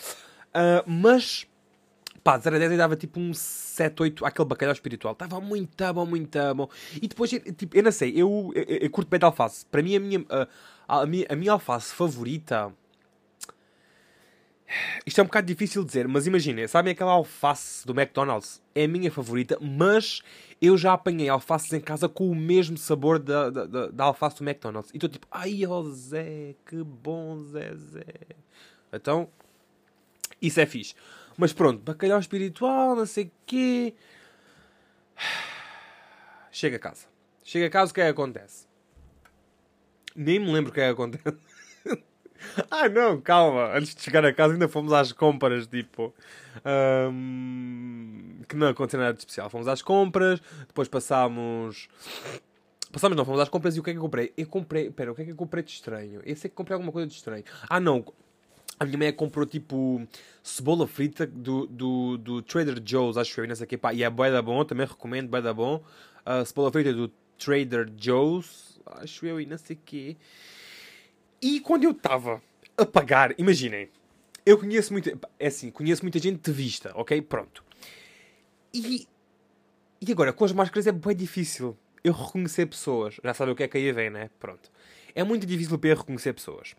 Uh, 0.50 0.90
mas, 0.90 1.46
pá, 2.24 2.38
0 2.38 2.56
a 2.56 2.60
10 2.60 2.72
eu 2.72 2.78
dava 2.78 2.96
tipo 2.96 3.20
um 3.20 3.34
7, 3.34 4.02
8 4.02 4.26
àquele 4.26 4.48
bacalhau 4.48 4.74
espiritual. 4.74 5.14
Estava 5.14 5.42
muito 5.42 5.94
bom, 5.94 6.06
muito 6.06 6.40
bom. 6.56 6.70
E 7.02 7.08
depois, 7.08 7.30
tipo, 7.30 7.76
eu 7.76 7.84
não 7.84 7.92
sei, 7.92 8.14
eu, 8.16 8.52
eu, 8.56 8.64
eu 8.64 8.90
curto 8.90 9.10
bem 9.10 9.20
de 9.20 9.26
alface. 9.26 9.66
Para 9.66 9.84
mim, 9.84 9.96
a 9.96 10.00
minha, 10.00 10.20
uh, 10.20 10.48
a, 10.88 11.06
minha, 11.06 11.26
a 11.30 11.36
minha 11.36 11.52
alface 11.52 11.94
favorita 11.94 12.74
isto 15.06 15.20
é 15.20 15.24
um 15.24 15.28
bocado 15.28 15.48
difícil 15.48 15.82
de 15.82 15.88
dizer, 15.88 16.08
mas 16.08 16.28
imaginem, 16.28 16.68
sabem 16.68 16.92
aquela 16.92 17.14
alface 17.14 17.86
do 17.86 17.94
McDonald's? 17.94 18.62
É 18.76 18.84
a 18.84 18.88
minha 18.88 19.10
favorita, 19.10 19.58
mas 19.62 20.22
eu 20.62 20.78
já 20.78 20.94
apanhei 20.94 21.30
alfaces 21.30 21.72
em 21.72 21.80
casa 21.80 22.10
com 22.10 22.30
o 22.30 22.36
mesmo 22.36 22.78
sabor 22.78 23.20
da, 23.20 23.50
da, 23.50 23.88
da, 23.88 24.04
alface 24.04 24.38
do 24.38 24.44
McDonald's. 24.44 24.92
E 24.92 24.98
estou 24.98 25.10
tipo, 25.10 25.28
ai 25.32 25.66
oh 25.66 25.90
Zé, 25.90 26.56
que 26.66 26.84
bom 26.84 27.44
Zé 27.44 27.74
Zé. 27.76 28.04
Então, 28.92 29.30
isso 30.42 30.60
é 30.60 30.66
fixe. 30.66 30.96
Mas 31.38 31.54
pronto, 31.54 31.82
bacalhau 31.82 32.20
espiritual, 32.20 32.96
não 32.96 33.06
sei 33.06 33.26
o 33.26 33.32
quê. 33.46 33.94
Chega 36.52 36.78
a 36.78 36.80
casa. 36.80 37.08
Chega 37.44 37.68
a 37.68 37.70
casa, 37.70 37.92
o 37.92 37.94
que 37.94 38.02
é 38.02 38.06
que 38.06 38.10
acontece? 38.10 38.68
Nem 40.16 40.40
me 40.40 40.52
lembro 40.52 40.72
o 40.72 40.74
que 40.74 40.82
é 40.82 40.86
que 40.86 40.92
acontece. 40.92 41.38
ah, 42.72 42.90
não, 42.90 43.20
calma. 43.20 43.76
Antes 43.76 43.96
de 43.96 44.02
chegar 44.02 44.26
a 44.26 44.34
casa 44.34 44.54
ainda 44.54 44.68
fomos 44.68 44.94
às 44.94 45.12
compras, 45.12 45.68
tipo. 45.68 46.14
Um, 46.66 48.42
que 48.48 48.56
não 48.56 48.68
aconteceu 48.68 49.00
nada 49.00 49.14
de 49.14 49.20
especial. 49.20 49.50
Fomos 49.50 49.68
às 49.68 49.82
compras, 49.82 50.42
depois 50.68 50.88
passámos. 50.88 51.88
Passámos, 52.92 53.18
não, 53.18 53.26
fomos 53.26 53.42
às 53.42 53.50
compras 53.50 53.76
e 53.76 53.80
o 53.80 53.84
que 53.84 53.92
é 53.92 53.94
que 53.94 54.00
eu 54.00 54.04
comprei? 54.04 54.34
Eu 54.38 54.48
comprei. 54.48 54.90
Pera, 54.90 55.12
o 55.12 55.16
que 55.16 55.22
é 55.22 55.26
que 55.26 55.32
eu 55.32 55.36
comprei 55.36 55.64
de 55.64 55.72
estranho? 55.72 56.22
Eu 56.24 56.36
sei 56.36 56.50
que 56.50 56.56
comprei 56.56 56.74
alguma 56.74 56.92
coisa 56.92 57.08
de 57.08 57.14
estranho. 57.14 57.44
Ah, 57.70 57.80
não. 57.80 58.06
A 58.80 58.86
minha 58.86 58.98
mãe 58.98 59.12
comprou 59.12 59.46
tipo 59.46 60.08
cebola 60.44 60.86
frita 60.86 61.26
do, 61.26 61.66
do, 61.66 62.18
do 62.18 62.42
Trader 62.44 62.80
Joe's, 62.86 63.18
acho 63.18 63.42
eu, 63.42 63.48
não 63.48 63.56
sei 63.56 63.68
o 63.72 63.80
pá, 63.80 63.92
e 63.92 64.04
é 64.04 64.10
bué 64.10 64.32
da 64.32 64.40
bom, 64.40 64.64
também 64.64 64.86
recomendo, 64.86 65.30
bué 65.30 65.42
da 65.42 65.52
bom. 65.52 65.84
Uh, 66.24 66.46
cebola 66.46 66.72
frita 66.72 66.94
do 66.94 67.12
Trader 67.40 67.92
Joe's, 67.98 68.80
acho 68.86 69.26
eu, 69.26 69.42
e 69.42 69.48
não 69.48 69.58
sei 69.58 69.76
o 69.76 69.80
que. 69.84 70.18
E 71.42 71.60
quando 71.60 71.84
eu 71.84 71.92
estava 71.92 72.42
a 72.76 72.86
pagar, 72.86 73.34
imaginem, 73.40 73.90
eu 74.46 74.58
conheço 74.58 74.94
muita. 74.94 75.18
É 75.40 75.48
assim, 75.48 75.70
conheço 75.70 76.04
muita 76.04 76.20
gente 76.20 76.40
de 76.42 76.52
vista, 76.52 76.92
ok? 76.96 77.22
Pronto. 77.22 77.64
E. 78.74 79.08
E 80.00 80.12
agora, 80.12 80.32
com 80.32 80.46
as 80.46 80.52
máscaras 80.52 80.86
é 80.86 80.92
bem 80.92 81.16
difícil 81.16 81.76
eu 82.04 82.14
reconhecer 82.14 82.66
pessoas. 82.68 83.20
Já 83.24 83.34
sabem 83.34 83.54
o 83.54 83.58
que 83.58 83.64
é 83.64 83.68
que 83.68 83.78
aí 83.78 83.92
vem, 83.92 84.10
né? 84.10 84.30
Pronto. 84.40 84.72
É 85.14 85.24
muito 85.24 85.46
difícil 85.46 85.78
para 85.78 85.90
eu 85.90 85.98
reconhecer 85.98 86.34
pessoas. 86.34 86.76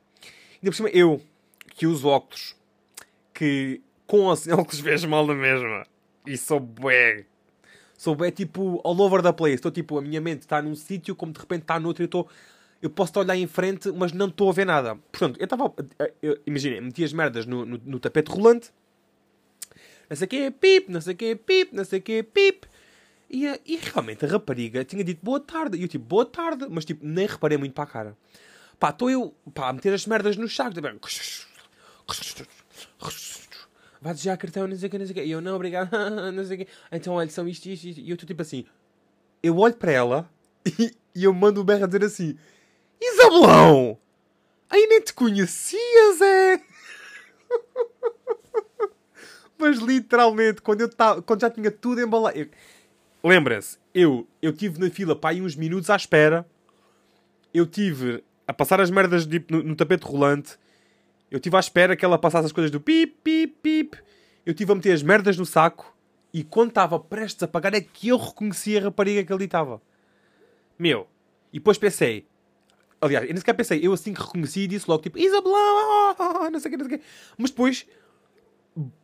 Ainda 0.55 0.71
por 0.71 0.75
cima, 0.75 0.89
eu, 0.91 1.21
que 1.75 1.87
uso 1.87 2.09
óculos, 2.09 2.57
que 3.35 3.83
com 4.07 4.27
óculos 4.31 4.81
vejo 4.81 5.09
mal 5.09 5.27
na 5.27 5.35
mesma. 5.35 5.87
E 6.27 6.37
sou 6.37 6.61
bué. 6.61 7.25
Sou 7.97 8.15
bué 8.15 8.31
tipo 8.31 8.81
all 8.85 9.01
over 9.01 9.23
the 9.23 9.33
place. 9.33 9.57
Estou 9.57 9.71
tipo, 9.71 9.99
a 9.99 10.03
minha 10.03 10.21
mente 10.21 10.43
está 10.43 10.63
num 10.63 10.75
sítio, 10.75 11.15
como 11.17 11.33
de 11.33 11.41
repente 11.41 11.63
está 11.63 11.79
noutro 11.79 12.03
e 12.03 12.05
eu 12.05 12.07
estou 12.07 12.29
eu 12.81 12.91
posso 12.91 13.19
olhar 13.19 13.37
em 13.37 13.47
frente, 13.47 13.91
mas 13.93 14.13
não 14.13 14.27
estou 14.29 14.49
a 14.49 14.53
ver 14.53 14.65
nada. 14.65 14.97
Portanto, 15.11 15.39
eu 15.39 15.45
estava. 15.45 15.73
Imaginem, 16.47 16.81
meti 16.81 17.05
as 17.05 17.13
merdas 17.13 17.45
no, 17.47 17.65
no, 17.65 17.81
no, 17.85 17.99
tapete 17.99 18.31
rolante, 18.31 18.71
não 20.09 20.17
sei 20.17 20.27
o 20.27 20.29
quê, 20.29 20.51
pip, 20.51 20.91
não 20.91 21.01
sei 21.01 21.15
o 21.15 21.17
quê, 21.17 21.35
pip, 21.35 21.75
não 21.75 21.85
sei 21.85 21.99
o 21.99 22.03
quê, 22.03 22.23
pip. 22.23 22.67
E, 23.31 23.47
e 23.67 23.77
realmente 23.77 24.25
a 24.25 24.29
rapariga 24.29 24.85
tinha 24.85 25.05
dito 25.05 25.23
boa 25.23 25.41
tarde. 25.41 25.77
E 25.77 25.83
eu 25.83 25.89
tipo, 25.89 26.05
boa 26.05 26.25
tarde, 26.25 26.67
mas 26.71 26.85
tipo, 26.85 27.05
nem 27.05 27.27
reparei 27.27 27.59
muito 27.59 27.75
para 27.75 27.85
a 27.85 27.87
cara. 27.87 28.17
Pá, 28.79 28.91
estou 28.91 29.11
eu 29.11 29.35
pá, 29.53 29.69
a 29.69 29.73
meter 29.73 29.93
as 29.93 30.07
merdas 30.07 30.37
no 30.37 30.49
saco. 30.49 30.75
Tipo, 30.75 30.89
vai 34.01 34.15
já 34.15 34.37
cartão, 34.37 34.67
não 34.67 34.77
sei 34.77 34.87
o 34.87 34.91
quê, 34.91 34.99
não 34.99 35.07
sei 35.07 35.13
o 35.13 35.15
quê. 35.17 35.25
E 35.25 35.31
eu, 35.31 35.41
não, 35.41 35.57
obrigado, 35.57 35.91
não 36.33 36.45
sei 36.45 36.57
o 36.57 36.59
quê. 36.61 36.69
Então, 36.93 37.15
olha, 37.15 37.29
são 37.29 37.47
isto, 37.49 37.67
isto, 37.69 37.89
isto. 37.89 38.01
E 38.01 38.09
eu 38.09 38.15
estou 38.15 38.27
tipo 38.27 38.41
assim. 38.41 38.65
Eu 39.43 39.59
olho 39.59 39.75
para 39.75 39.93
ela 39.93 40.31
e, 40.79 40.95
e 41.15 41.25
eu 41.25 41.35
mando 41.35 41.61
o 41.61 41.65
berro 41.65 41.87
dizer 41.87 42.05
assim. 42.05 42.39
Isabelão! 43.01 43.99
Aí 44.71 44.87
nem 44.87 45.01
te 45.01 45.15
conhecias, 45.15 46.21
é? 46.21 46.61
Mas 49.59 49.79
literalmente, 49.79 50.63
quando, 50.63 50.83
eu 50.83 50.89
tava, 50.89 51.23
quando 51.23 51.41
já 51.41 51.51
tinha 51.51 51.71
tudo 51.71 52.01
embalado. 52.01 52.49
Lembrem-se, 53.25 53.79
eu, 53.93 54.27
eu 54.41 54.53
tive 54.53 54.79
na 54.79 54.89
fila 54.91 55.17
para 55.17 55.31
aí 55.31 55.43
uns 55.43 55.57
minutos 55.57 55.91
à 55.91 55.97
espera. 55.97 56.47
Eu 57.53 57.67
tive 57.67 58.23
a 58.47 58.53
passar 58.53 58.81
as 58.81 58.91
merdas 58.91 59.27
de, 59.27 59.45
no, 59.51 59.63
no, 59.63 59.75
tapete 59.75 60.05
rolante. 60.05 60.57
Eu 61.31 61.41
tive 61.41 61.57
à 61.57 61.61
espera 61.61 61.97
que 61.97 62.05
ela 62.05 62.19
passasse 62.19 62.47
as 62.47 62.53
coisas 62.53 62.71
do 62.71 62.81
pip, 62.81 63.17
pip, 63.23 63.57
pip. 63.61 63.99
Eu 64.47 64.55
tive 64.55 64.71
a 64.71 64.75
meter 64.75 64.93
as 64.93 65.03
merdas 65.03 65.37
no 65.37 65.45
saco. 65.45 65.95
E 66.33 66.45
quando 66.45 66.69
estava 66.69 67.01
prestes 67.01 67.43
a 67.43 67.49
pagar 67.49 67.75
é 67.75 67.81
que 67.81 68.09
eu 68.09 68.17
reconheci 68.17 68.79
a 68.79 68.83
rapariga 68.83 69.25
que 69.25 69.33
ali 69.33 69.47
estava. 69.47 69.83
Meu. 70.79 71.09
E 71.53 71.59
depois 71.59 71.79
pensei, 71.79 72.27
Aliás, 73.01 73.25
eu 73.25 73.33
nem 73.33 73.39
sequer 73.39 73.55
pensei, 73.55 73.81
eu 73.81 73.93
assim 73.93 74.13
que 74.13 74.21
reconheci 74.21 74.67
disse 74.67 74.89
logo 74.89 75.03
tipo 75.03 75.19
Isabela, 75.19 76.51
não 76.51 76.59
sei 76.59 76.69
o 76.69 76.73
que, 76.73 76.77
não 76.77 76.89
sei 76.89 76.97
o 76.97 76.99
que. 76.99 77.05
Mas 77.37 77.51
depois, 77.51 77.87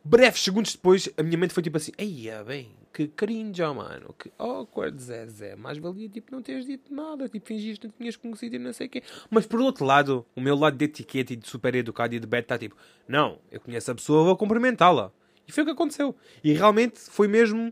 breves 0.03 0.41
segundos 0.41 0.73
depois, 0.73 1.09
a 1.17 1.23
minha 1.23 1.37
mente 1.37 1.53
foi 1.53 1.63
tipo 1.63 1.77
assim: 1.77 1.93
Eia, 1.97 2.43
bem, 2.43 2.71
que 2.91 3.07
carinho 3.07 3.53
já, 3.53 3.73
mano, 3.73 4.13
que 4.17 4.31
awkward, 4.37 5.01
Zé, 5.01 5.25
Zé. 5.27 5.55
Mais 5.55 5.77
valia 5.77 6.09
tipo 6.09 6.29
não 6.31 6.41
teres 6.41 6.65
dito 6.65 6.93
nada, 6.93 7.29
tipo 7.29 7.47
fingiste 7.47 7.79
que 7.79 7.87
não 7.87 7.93
tinhas 7.97 8.17
conhecido 8.17 8.55
e 8.57 8.59
não 8.59 8.73
sei 8.73 8.87
o 8.87 8.89
quê. 8.89 9.03
Mas 9.29 9.45
por 9.45 9.61
outro 9.61 9.85
lado, 9.85 10.25
o 10.35 10.41
meu 10.41 10.57
lado 10.57 10.75
de 10.75 10.85
etiqueta 10.85 11.31
e 11.31 11.35
de 11.37 11.47
super 11.47 11.73
educado 11.73 12.13
e 12.15 12.19
de 12.19 12.27
beta 12.27 12.53
está 12.53 12.57
tipo: 12.57 12.75
Não, 13.07 13.39
eu 13.49 13.61
conheço 13.61 13.91
a 13.91 13.95
pessoa, 13.95 14.25
vou 14.25 14.35
cumprimentá-la. 14.35 15.11
E 15.47 15.51
foi 15.53 15.63
o 15.63 15.65
que 15.65 15.71
aconteceu. 15.71 16.15
E 16.43 16.51
realmente 16.51 16.99
foi 16.99 17.29
mesmo. 17.29 17.71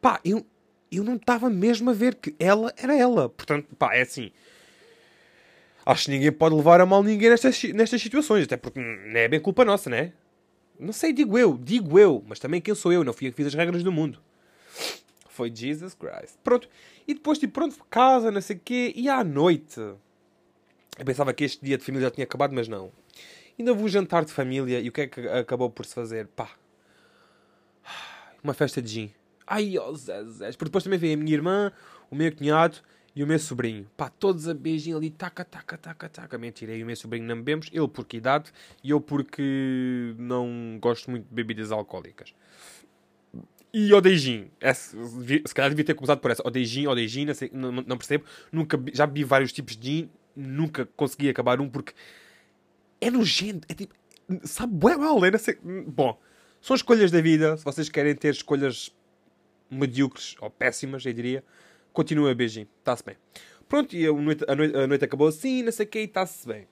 Pá, 0.00 0.18
eu, 0.24 0.46
eu 0.90 1.04
não 1.04 1.16
estava 1.16 1.50
mesmo 1.50 1.90
a 1.90 1.92
ver 1.92 2.14
que 2.14 2.34
ela 2.38 2.72
era 2.76 2.96
ela. 2.96 3.28
Portanto, 3.28 3.66
pá, 3.76 3.94
é 3.94 4.00
assim 4.00 4.32
acho 5.84 6.04
que 6.04 6.10
ninguém 6.10 6.32
pode 6.32 6.54
levar 6.54 6.80
a 6.80 6.86
mal 6.86 7.02
ninguém 7.02 7.30
nestas, 7.30 7.62
nestas 7.64 8.00
situações, 8.00 8.44
até 8.44 8.56
porque 8.56 8.80
não 8.80 9.18
é 9.18 9.28
bem 9.28 9.40
culpa 9.40 9.64
nossa, 9.64 9.90
né? 9.90 10.12
Não 10.78 10.92
sei, 10.92 11.12
digo 11.12 11.38
eu, 11.38 11.56
digo 11.56 11.98
eu, 11.98 12.24
mas 12.26 12.38
também 12.38 12.60
quem 12.60 12.74
sou 12.74 12.92
eu? 12.92 13.04
Não 13.04 13.12
fui 13.12 13.28
eu 13.28 13.30
que 13.32 13.36
fiz 13.36 13.46
as 13.46 13.54
regras 13.54 13.82
do 13.82 13.92
mundo. 13.92 14.20
Foi 15.28 15.50
Jesus 15.54 15.94
Christ. 15.94 16.36
Pronto. 16.42 16.68
E 17.06 17.14
depois, 17.14 17.38
tipo, 17.38 17.54
pronto, 17.54 17.76
casa, 17.88 18.30
não 18.30 18.40
sei 18.40 18.56
o 18.56 18.60
quê, 18.62 18.92
e 18.94 19.08
à 19.08 19.22
noite. 19.24 19.78
Eu 19.78 21.04
pensava 21.04 21.32
que 21.32 21.44
este 21.44 21.64
dia 21.64 21.78
de 21.78 21.84
família 21.84 22.08
já 22.08 22.10
tinha 22.10 22.24
acabado, 22.24 22.54
mas 22.54 22.68
não. 22.68 22.92
Ainda 23.58 23.72
vou 23.72 23.88
jantar 23.88 24.24
de 24.24 24.32
família 24.32 24.80
e 24.80 24.88
o 24.88 24.92
que 24.92 25.02
é 25.02 25.06
que 25.06 25.20
acabou 25.28 25.70
por 25.70 25.86
se 25.86 25.94
fazer? 25.94 26.26
Pá. 26.28 26.50
Uma 28.42 28.54
festa 28.54 28.82
de 28.82 28.90
gin. 28.90 29.12
Ai, 29.46 29.78
oh, 29.78 29.94
Zé, 29.94 30.24
Zé. 30.24 30.50
Porque 30.52 30.66
depois 30.66 30.84
também 30.84 30.98
veio 30.98 31.14
a 31.14 31.16
minha 31.16 31.32
irmã, 31.32 31.72
o 32.10 32.14
meu 32.14 32.34
cunhado 32.34 32.78
e 33.14 33.22
o 33.22 33.26
meu 33.26 33.38
sobrinho. 33.38 33.86
Pá, 33.96 34.08
todos 34.08 34.48
a 34.48 34.54
beijinho 34.54 34.96
ali, 34.96 35.10
taca, 35.10 35.44
taca, 35.44 35.76
taca, 35.76 36.08
taca. 36.08 36.38
Mentira, 36.38 36.74
e 36.74 36.82
o 36.82 36.86
meu 36.86 36.96
sobrinho 36.96 37.26
não 37.26 37.36
bebemos. 37.36 37.68
Ele 37.72 37.88
porque 37.88 38.16
idade 38.16 38.52
e 38.82 38.90
eu 38.90 39.00
porque 39.00 40.14
não 40.18 40.78
gosto 40.80 41.10
muito 41.10 41.28
de 41.28 41.34
bebidas 41.34 41.70
alcoólicas. 41.70 42.34
E 43.72 43.92
odeio 43.92 44.16
gin. 44.16 44.50
Se 44.74 45.54
calhar 45.54 45.70
devia 45.70 45.84
ter 45.84 45.94
começado 45.94 46.20
por 46.20 46.30
essa. 46.30 46.46
Odeio 46.46 46.66
gin, 46.66 46.86
odeio 46.86 47.08
gin, 47.08 47.26
não, 47.26 47.34
sei, 47.34 47.50
não, 47.52 47.96
percebo. 47.96 48.24
Nunca, 48.50 48.82
já 48.92 49.06
bebi 49.06 49.24
vários 49.24 49.52
tipos 49.52 49.76
de 49.76 49.88
gin, 49.88 50.10
nunca 50.34 50.86
consegui 50.96 51.28
acabar 51.28 51.60
um 51.60 51.68
porque 51.68 51.92
é 53.00 53.10
nojento. 53.10 53.66
É 53.70 53.74
tipo, 53.74 53.94
sabe, 54.44 54.74
bué 54.74 54.96
mal, 54.96 55.22
é, 55.24 55.30
não 55.30 55.38
sei. 55.38 55.58
Bom, 55.86 56.18
são 56.60 56.76
escolhas 56.76 57.10
da 57.10 57.20
vida. 57.20 57.56
Se 57.56 57.64
vocês 57.64 57.88
querem 57.88 58.14
ter 58.14 58.32
escolhas 58.32 58.94
medíocres 59.70 60.36
ou 60.40 60.50
péssimas, 60.50 61.04
eu 61.04 61.12
diria, 61.12 61.42
continua 61.92 62.34
beijinho. 62.34 62.68
Está-se 62.78 63.04
bem. 63.04 63.16
Pronto, 63.68 63.94
e 63.94 64.06
a 64.06 64.12
noite, 64.12 64.44
a, 64.46 64.54
noite, 64.54 64.76
a 64.76 64.86
noite 64.86 65.04
acabou 65.04 65.28
assim, 65.28 65.62
não 65.62 65.72
sei 65.72 65.86
o 65.86 65.88
que, 65.88 66.00
e 66.00 66.04
está-se 66.04 66.46
bem. 66.46 66.66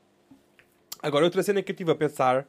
Agora, 1.02 1.24
outra 1.24 1.42
cena 1.42 1.62
que 1.62 1.70
eu 1.70 1.74
estive 1.74 1.90
a 1.90 1.94
pensar 1.94 2.46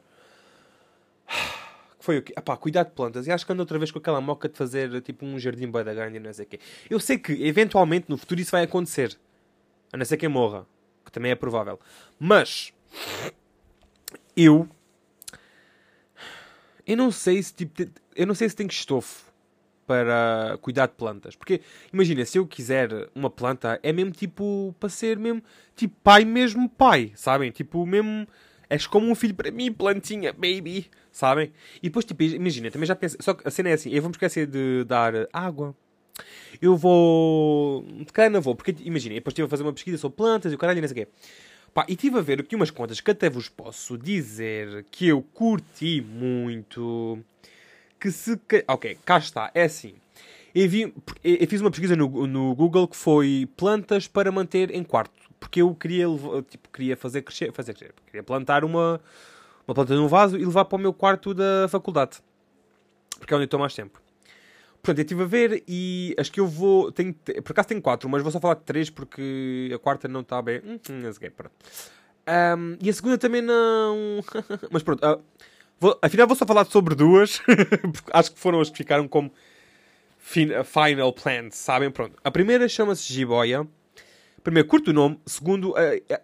foi 2.02 2.18
o 2.18 2.22
quê? 2.22 2.34
Epá, 2.36 2.56
cuidado 2.56 2.88
de 2.88 2.94
plantas. 2.94 3.26
E 3.26 3.30
acho 3.30 3.46
que 3.46 3.52
ando 3.52 3.62
outra 3.62 3.78
vez 3.78 3.90
com 3.90 3.98
aquela 3.98 4.20
moca 4.20 4.48
de 4.48 4.56
fazer 4.56 5.00
tipo 5.02 5.24
um 5.24 5.38
jardim 5.38 5.68
boi 5.68 5.84
da 5.84 5.94
grande 5.94 6.18
não 6.18 6.32
sei 6.32 6.44
o 6.44 6.48
quê. 6.48 6.60
Eu 6.90 7.00
sei 7.00 7.16
que 7.16 7.32
eventualmente 7.46 8.06
no 8.10 8.18
futuro 8.18 8.40
isso 8.40 8.50
vai 8.50 8.64
acontecer. 8.64 9.16
A 9.92 9.96
não 9.96 10.04
ser 10.04 10.16
quem 10.16 10.28
morra. 10.28 10.66
Que 11.04 11.12
também 11.12 11.30
é 11.30 11.34
provável. 11.34 11.78
Mas 12.18 12.72
eu 14.36 14.68
eu 16.86 16.96
não 16.96 17.10
sei 17.10 17.42
se 17.42 17.54
tipo 17.54 17.88
eu 18.14 18.26
não 18.26 18.34
sei 18.34 18.48
se 18.48 18.56
tenho 18.56 18.68
estofo 18.68 19.31
para 19.92 20.56
cuidar 20.62 20.86
de 20.86 20.94
plantas. 20.94 21.36
Porque, 21.36 21.60
imagina, 21.92 22.24
se 22.24 22.38
eu 22.38 22.46
quiser 22.46 23.10
uma 23.14 23.28
planta, 23.28 23.78
é 23.82 23.92
mesmo 23.92 24.10
tipo, 24.10 24.74
para 24.80 24.88
ser 24.88 25.18
mesmo, 25.18 25.42
tipo, 25.76 25.94
pai 26.02 26.24
mesmo 26.24 26.66
pai, 26.66 27.12
sabem? 27.14 27.50
Tipo, 27.50 27.84
mesmo, 27.84 28.26
és 28.70 28.86
como 28.86 29.10
um 29.10 29.14
filho 29.14 29.34
para 29.34 29.50
mim, 29.50 29.70
plantinha, 29.70 30.32
baby, 30.32 30.86
sabem? 31.10 31.52
E 31.82 31.88
depois, 31.90 32.06
tipo, 32.06 32.22
imagina, 32.22 32.70
também 32.70 32.86
já 32.86 32.96
penso, 32.96 33.18
só 33.20 33.34
que 33.34 33.46
a 33.46 33.50
cena 33.50 33.68
é 33.68 33.74
assim, 33.74 33.90
eu 33.90 34.00
vou 34.00 34.08
me 34.08 34.14
esquecer 34.14 34.46
de 34.46 34.84
dar 34.84 35.12
água. 35.30 35.76
Eu 36.60 36.74
vou, 36.76 37.84
de 37.84 38.12
cana 38.12 38.40
vou, 38.40 38.54
porque, 38.54 38.74
imagina, 38.80 39.14
depois 39.14 39.32
estive 39.32 39.46
a 39.46 39.48
fazer 39.50 39.62
uma 39.62 39.72
pesquisa 39.72 39.98
sobre 39.98 40.16
plantas 40.16 40.52
e 40.52 40.54
o 40.54 40.58
caralho, 40.58 40.80
não 40.80 40.88
sei 40.88 41.02
o 41.02 41.06
quê. 41.06 41.12
Pá, 41.74 41.84
e 41.88 41.92
estive 41.92 42.18
a 42.18 42.22
ver 42.22 42.40
aqui 42.40 42.56
umas 42.56 42.70
contas 42.70 43.00
que 43.00 43.10
até 43.10 43.28
vos 43.28 43.48
posso 43.48 43.98
dizer 43.98 44.86
que 44.90 45.08
eu 45.08 45.22
curti 45.22 46.02
muito 46.02 47.18
que 48.02 48.10
se. 48.10 48.36
Ok, 48.66 48.98
cá 49.04 49.18
está. 49.18 49.50
É 49.54 49.62
assim. 49.62 49.94
Eu, 50.52 50.68
vi, 50.68 50.92
eu 51.22 51.46
fiz 51.46 51.60
uma 51.60 51.70
pesquisa 51.70 51.94
no, 51.94 52.26
no 52.26 52.54
Google 52.54 52.88
que 52.88 52.96
foi 52.96 53.48
plantas 53.56 54.08
para 54.08 54.32
manter 54.32 54.74
em 54.74 54.82
quarto. 54.82 55.12
Porque 55.38 55.62
eu 55.62 55.72
queria, 55.74 56.06
tipo, 56.50 56.68
queria 56.70 56.96
fazer 56.96 57.22
crescer. 57.22 57.52
Fazer 57.52 57.74
crescer. 57.74 57.94
Queria 58.06 58.24
plantar 58.24 58.64
uma, 58.64 59.00
uma 59.66 59.74
planta 59.74 59.94
num 59.94 60.08
vaso 60.08 60.36
e 60.36 60.44
levar 60.44 60.64
para 60.64 60.76
o 60.76 60.80
meu 60.80 60.92
quarto 60.92 61.32
da 61.32 61.68
faculdade. 61.68 62.18
Porque 63.20 63.32
é 63.32 63.36
onde 63.36 63.44
eu 63.44 63.46
estou 63.46 63.60
mais 63.60 63.72
tempo. 63.72 64.00
Portanto, 64.82 64.98
eu 64.98 65.02
estive 65.02 65.22
a 65.22 65.26
ver 65.26 65.62
e 65.68 66.12
acho 66.18 66.32
que 66.32 66.40
eu 66.40 66.46
vou. 66.46 66.90
Tenho, 66.90 67.14
por 67.14 67.52
acaso 67.52 67.68
tenho 67.68 67.80
quatro, 67.80 68.08
mas 68.08 68.20
vou 68.20 68.32
só 68.32 68.40
falar 68.40 68.54
de 68.54 68.62
três 68.62 68.90
porque 68.90 69.70
a 69.72 69.78
quarta 69.78 70.08
não 70.08 70.22
está 70.22 70.42
bem. 70.42 70.60
Hum, 70.64 70.80
hum, 70.90 71.30
pronto. 71.36 71.52
Um, 72.26 72.76
e 72.82 72.90
a 72.90 72.92
segunda 72.92 73.16
também 73.16 73.42
não. 73.42 74.20
mas 74.72 74.82
pronto. 74.82 75.06
Uh, 75.06 75.22
Vou, 75.82 75.98
afinal, 76.00 76.28
vou 76.28 76.36
só 76.36 76.46
falar 76.46 76.64
sobre 76.66 76.94
duas, 76.94 77.42
porque 77.92 78.08
acho 78.12 78.30
que 78.30 78.38
foram 78.38 78.60
as 78.60 78.70
que 78.70 78.76
ficaram 78.76 79.08
como 79.08 79.32
fin 80.16 80.50
Final 80.62 81.12
Plans, 81.12 81.56
sabem? 81.56 81.90
Pronto. 81.90 82.16
A 82.22 82.30
primeira 82.30 82.68
chama-se 82.68 83.12
Jiboia. 83.12 83.66
Primeiro, 84.44 84.68
curto 84.68 84.92
o 84.92 84.94
nome. 84.94 85.18
Segundo, 85.26 85.74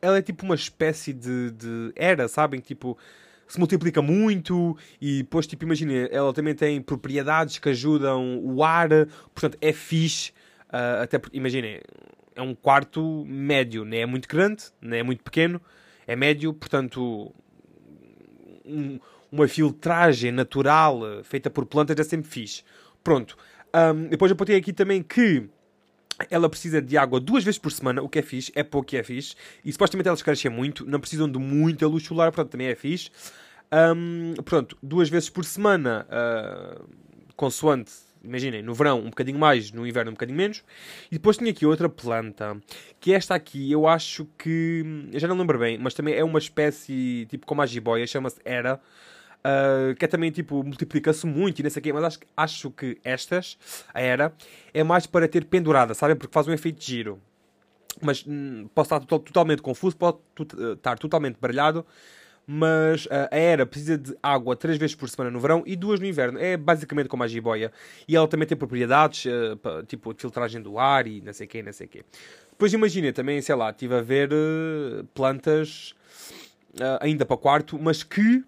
ela 0.01 0.19
é 0.19 0.23
tipo 0.23 0.45
uma 0.45 0.55
espécie 0.55 1.13
de, 1.13 1.51
de 1.51 1.93
era, 1.97 2.29
sabem? 2.29 2.61
Tipo, 2.61 2.97
se 3.49 3.59
multiplica 3.59 4.01
muito 4.01 4.79
e 5.01 5.25
depois, 5.25 5.45
tipo, 5.45 5.65
imaginem, 5.65 6.09
ela 6.13 6.33
também 6.33 6.55
tem 6.55 6.81
propriedades 6.81 7.59
que 7.59 7.69
ajudam 7.71 8.39
o 8.45 8.63
ar, 8.63 8.91
portanto, 9.35 9.59
é 9.61 9.73
fixe. 9.73 10.31
Uh, 10.69 11.03
até 11.03 11.19
porque, 11.19 11.37
imaginem, 11.37 11.81
é 12.37 12.43
um 12.43 12.55
quarto 12.55 13.25
médio, 13.27 13.85
não 13.85 13.97
é 13.97 14.07
muito 14.07 14.29
grande, 14.29 14.67
não 14.81 14.97
é 14.97 15.03
muito 15.03 15.25
pequeno, 15.25 15.61
é 16.07 16.15
médio, 16.15 16.55
portanto, 16.55 17.35
um, 18.65 19.01
uma 19.31 19.47
filtragem 19.47 20.33
natural 20.33 21.01
eh, 21.07 21.23
feita 21.23 21.51
por 21.51 21.67
plantas 21.67 21.99
é 21.99 22.05
sempre 22.05 22.31
fixe. 22.31 22.63
Pronto. 23.03 23.37
Um, 23.75 24.09
depois 24.09 24.31
eu 24.31 24.37
botei 24.37 24.57
aqui 24.57 24.73
também 24.73 25.03
que 25.03 25.49
ela 26.31 26.49
precisa 26.49 26.83
de 26.83 26.97
água 26.97 27.21
duas 27.21 27.45
vezes 27.45 27.59
por 27.59 27.71
semana, 27.71 28.03
o 28.03 28.09
que 28.09 28.19
é 28.19 28.23
fixe, 28.23 28.51
é 28.55 28.63
pouco 28.63 28.89
que 28.89 28.97
é 28.97 29.03
fixe. 29.03 29.37
E 29.65 29.71
supostamente 29.71 30.09
elas 30.09 30.23
crescem 30.23 30.51
muito, 30.51 30.85
não 30.85 30.99
precisam 30.99 31.31
de 31.31 31.39
muita 31.39 31.87
luz 31.87 32.05
solar, 32.05 32.33
portanto 32.33 32.53
também 32.53 32.67
é 32.67 32.75
fixe. 32.75 33.11
Um, 33.73 34.35
pronto, 34.45 34.77
duas 34.83 35.09
vezes 35.09 35.29
por 35.29 35.45
semana, 35.45 36.07
uh, 36.09 36.89
consoante, 37.37 37.93
imaginem, 38.23 38.63
no 38.63 38.75
verão 38.75 39.01
um 39.01 39.11
bocadinho 39.11 39.39
mais, 39.39 39.71
no 39.71 39.87
inverno 39.87 40.11
um 40.11 40.15
bocadinho 40.15 40.37
menos. 40.37 40.65
E 41.11 41.15
depois 41.17 41.37
tinha 41.37 41.51
aqui 41.51 41.65
outra 41.67 41.89
planta, 41.89 42.57
que 42.99 43.13
esta 43.13 43.35
aqui 43.35 43.71
eu 43.71 43.87
acho 43.87 44.27
que, 44.39 45.09
eu 45.13 45.21
já 45.21 45.29
não 45.29 45.37
lembro 45.37 45.59
bem, 45.59 45.79
mas 45.79 45.95
também 45.95 46.15
é 46.15 46.25
uma 46.25 46.39
espécie, 46.39 47.27
tipo 47.31 47.47
como 47.47 47.63
a 47.63 47.67
jiboia, 47.67 48.07
chama-se 48.07 48.41
Era. 48.45 48.81
Uh, 49.39 49.95
que 49.95 50.05
é 50.05 50.09
também 50.09 50.31
tipo, 50.33 50.65
multiplica-se 50.65 51.25
muito 51.25 51.61
e 51.61 51.63
não 51.63 51.71
sei 51.71 51.81
o 51.81 51.83
quê, 51.83 51.93
mas 51.93 52.05
acho, 52.05 52.19
acho 52.37 52.71
que 52.73 52.99
estas, 53.05 53.57
a 53.95 54.01
era, 54.01 54.33
é 54.75 54.83
mais 54.83 55.07
para 55.07 55.29
ter 55.29 55.45
pendurada, 55.45 55.95
sabem? 55.95 56.17
Porque 56.17 56.33
faz 56.33 56.49
um 56.49 56.53
efeito 56.53 56.81
de 56.81 56.87
giro. 56.87 57.21
Mas 58.03 58.25
hum, 58.27 58.69
posso 58.75 58.95
estar 58.95 59.01
to 59.01 59.19
totalmente 59.19 59.63
confuso, 59.63 59.97
pode 59.97 60.19
uh, 60.41 60.73
estar 60.73 60.99
totalmente 60.99 61.37
baralhado, 61.41 61.87
mas 62.47 63.07
uh, 63.07 63.29
a 63.31 63.37
era 63.37 63.65
precisa 63.67 63.97
de 63.97 64.17
água 64.23 64.57
três 64.57 64.77
vezes 64.77 64.97
por 64.97 65.09
semana 65.09 65.31
no 65.31 65.39
verão 65.39 65.63
e 65.67 65.77
duas 65.77 66.01
no 66.01 66.07
inverno. 66.07 66.39
É 66.39 66.57
basicamente 66.57 67.09
como 67.09 67.23
a 67.23 67.29
jiboia. 67.29 67.73
E 68.07 68.17
ela 68.17 68.27
também 68.27 68.47
tem 68.47 68.57
propriedades, 68.57 69.25
uh, 69.27 69.85
tipo 69.87 70.15
de 70.15 70.21
filtragem 70.21 70.61
do 70.61 70.79
ar 70.79 71.07
e 71.07 71.21
não 71.21 71.33
sei 71.33 71.47
o 71.47 71.49
quê, 71.49 71.63
não 71.63 71.73
sei 71.73 71.87
o 71.87 71.91
quê. 71.91 72.05
Depois 72.51 72.73
imagina 72.73 73.13
também, 73.13 73.41
sei 73.41 73.55
lá, 73.55 73.71
estive 73.71 73.95
a 73.95 74.01
ver 74.01 74.31
uh, 74.33 75.05
plantas 75.15 75.95
ainda 77.01 77.27
para 77.27 77.37
quarto, 77.37 77.79
mas 77.79 78.05
que 78.05 78.45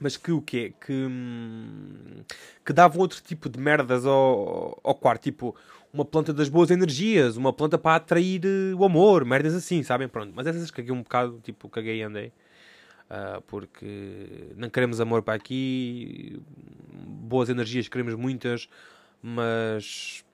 mas 0.00 0.16
que 0.16 0.32
o 0.32 0.42
quê? 0.42 0.74
Que, 0.84 0.92
hum, 0.92 2.24
que 2.64 2.72
davam 2.72 3.00
outro 3.00 3.22
tipo 3.22 3.48
de 3.48 3.58
merdas 3.58 4.04
ao, 4.04 4.78
ao 4.82 4.94
quarto, 4.94 5.22
tipo 5.22 5.56
uma 5.92 6.04
planta 6.04 6.32
das 6.32 6.48
boas 6.48 6.72
energias, 6.72 7.36
uma 7.36 7.52
planta 7.52 7.78
para 7.78 7.96
atrair 7.96 8.44
uh, 8.44 8.76
o 8.76 8.84
amor, 8.84 9.24
merdas 9.24 9.54
assim, 9.54 9.82
sabem? 9.84 10.08
Pronto, 10.08 10.32
mas 10.34 10.44
essas 10.44 10.70
caguei 10.70 10.92
um 10.92 11.02
bocado, 11.02 11.40
tipo, 11.40 11.68
caguei 11.68 11.98
e 11.98 12.02
andei. 12.02 12.32
Uh, 13.04 13.40
porque 13.42 14.50
não 14.56 14.68
queremos 14.68 15.00
amor 15.00 15.22
para 15.22 15.34
aqui, 15.34 16.42
boas 16.90 17.48
energias 17.48 17.86
queremos 17.86 18.14
muitas, 18.14 18.68
mas 19.22 20.24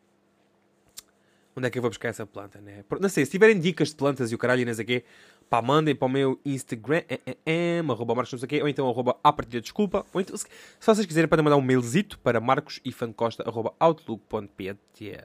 onde 1.55 1.67
é 1.67 1.71
que 1.71 1.77
eu 1.77 1.83
vou 1.83 1.91
buscar 1.91 2.09
essa 2.09 2.25
planta, 2.25 2.59
né? 2.61 2.83
Não 2.99 3.09
sei, 3.09 3.27
se 3.27 3.33
tiverem 3.33 3.61
dicas 3.61 3.89
de 3.89 3.97
plantas 3.97 4.33
e 4.33 4.35
o 4.35 4.39
caralho 4.39 4.63
e 4.63 4.65
não 4.65 4.73
sei 4.73 4.85
quê, 4.85 5.05
pá, 5.51 5.61
mandem 5.61 5.97
para 5.97 6.07
o 6.07 6.09
meu 6.09 6.41
Instagram, 6.45 7.03
é, 7.09 7.21
é, 7.27 7.37
é, 7.45 7.79
arroba 7.81 8.15
Marcos 8.15 8.33
não 8.33 8.39
sei 8.39 8.47
o 8.47 8.49
quê, 8.49 8.63
ou 8.63 8.69
então 8.69 8.89
arroba 8.89 9.17
a 9.23 9.33
partir 9.33 9.51
de 9.51 9.63
desculpa, 9.63 10.07
ou 10.15 10.21
então, 10.21 10.37
se, 10.37 10.45
se 10.45 10.87
vocês 10.87 11.05
quiserem, 11.05 11.29
podem 11.29 11.45
mandar 11.45 11.57
um 11.57 11.61
mailzito 11.61 12.17
para 12.21 12.41
marcosifancosta 12.41 13.43
arroba 13.43 13.75
outlook.pt. 13.81 15.25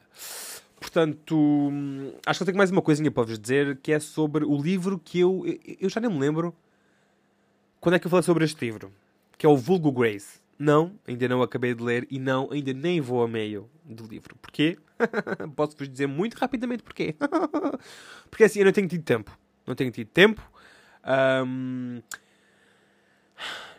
Portanto, 0.80 1.72
acho 2.26 2.40
que 2.40 2.44
eu 2.44 2.46
tenho 2.46 2.58
mais 2.58 2.72
uma 2.72 2.82
coisinha 2.82 3.12
para 3.12 3.24
vos 3.24 3.38
dizer, 3.38 3.78
que 3.78 3.92
é 3.92 4.00
sobre 4.00 4.44
o 4.44 4.60
livro 4.60 5.00
que 5.00 5.20
eu, 5.20 5.44
eu 5.80 5.90
já 5.90 6.02
nem 6.02 6.10
me 6.10 6.20
lembro 6.20 6.56
quando 7.80 7.96
é 7.96 8.00
que 8.00 8.08
eu 8.08 8.10
falei 8.10 8.24
sobre 8.24 8.44
este 8.44 8.66
livro, 8.66 8.92
que 9.38 9.46
é 9.46 9.50
o 9.50 9.56
Vulgo 9.56 9.92
Grace. 9.92 10.44
Não, 10.58 10.94
ainda 11.08 11.28
não 11.28 11.42
acabei 11.42 11.76
de 11.76 11.84
ler 11.84 12.08
e 12.10 12.18
não, 12.18 12.50
ainda 12.52 12.74
nem 12.74 13.00
vou 13.00 13.22
a 13.22 13.28
meio 13.28 13.70
do 13.84 14.08
livro. 14.08 14.36
Porquê? 14.42 14.78
Posso-vos 15.56 15.88
dizer 15.90 16.08
muito 16.08 16.36
rapidamente 16.36 16.82
porquê. 16.82 17.14
Porque 18.32 18.46
assim, 18.46 18.60
eu 18.60 18.66
não 18.66 18.72
tenho 18.72 18.88
tido 18.88 19.04
tempo 19.04 19.38
não 19.66 19.76
tenho 19.76 19.92
tido 19.92 20.08
tempo. 20.08 20.42
Um, 21.46 22.02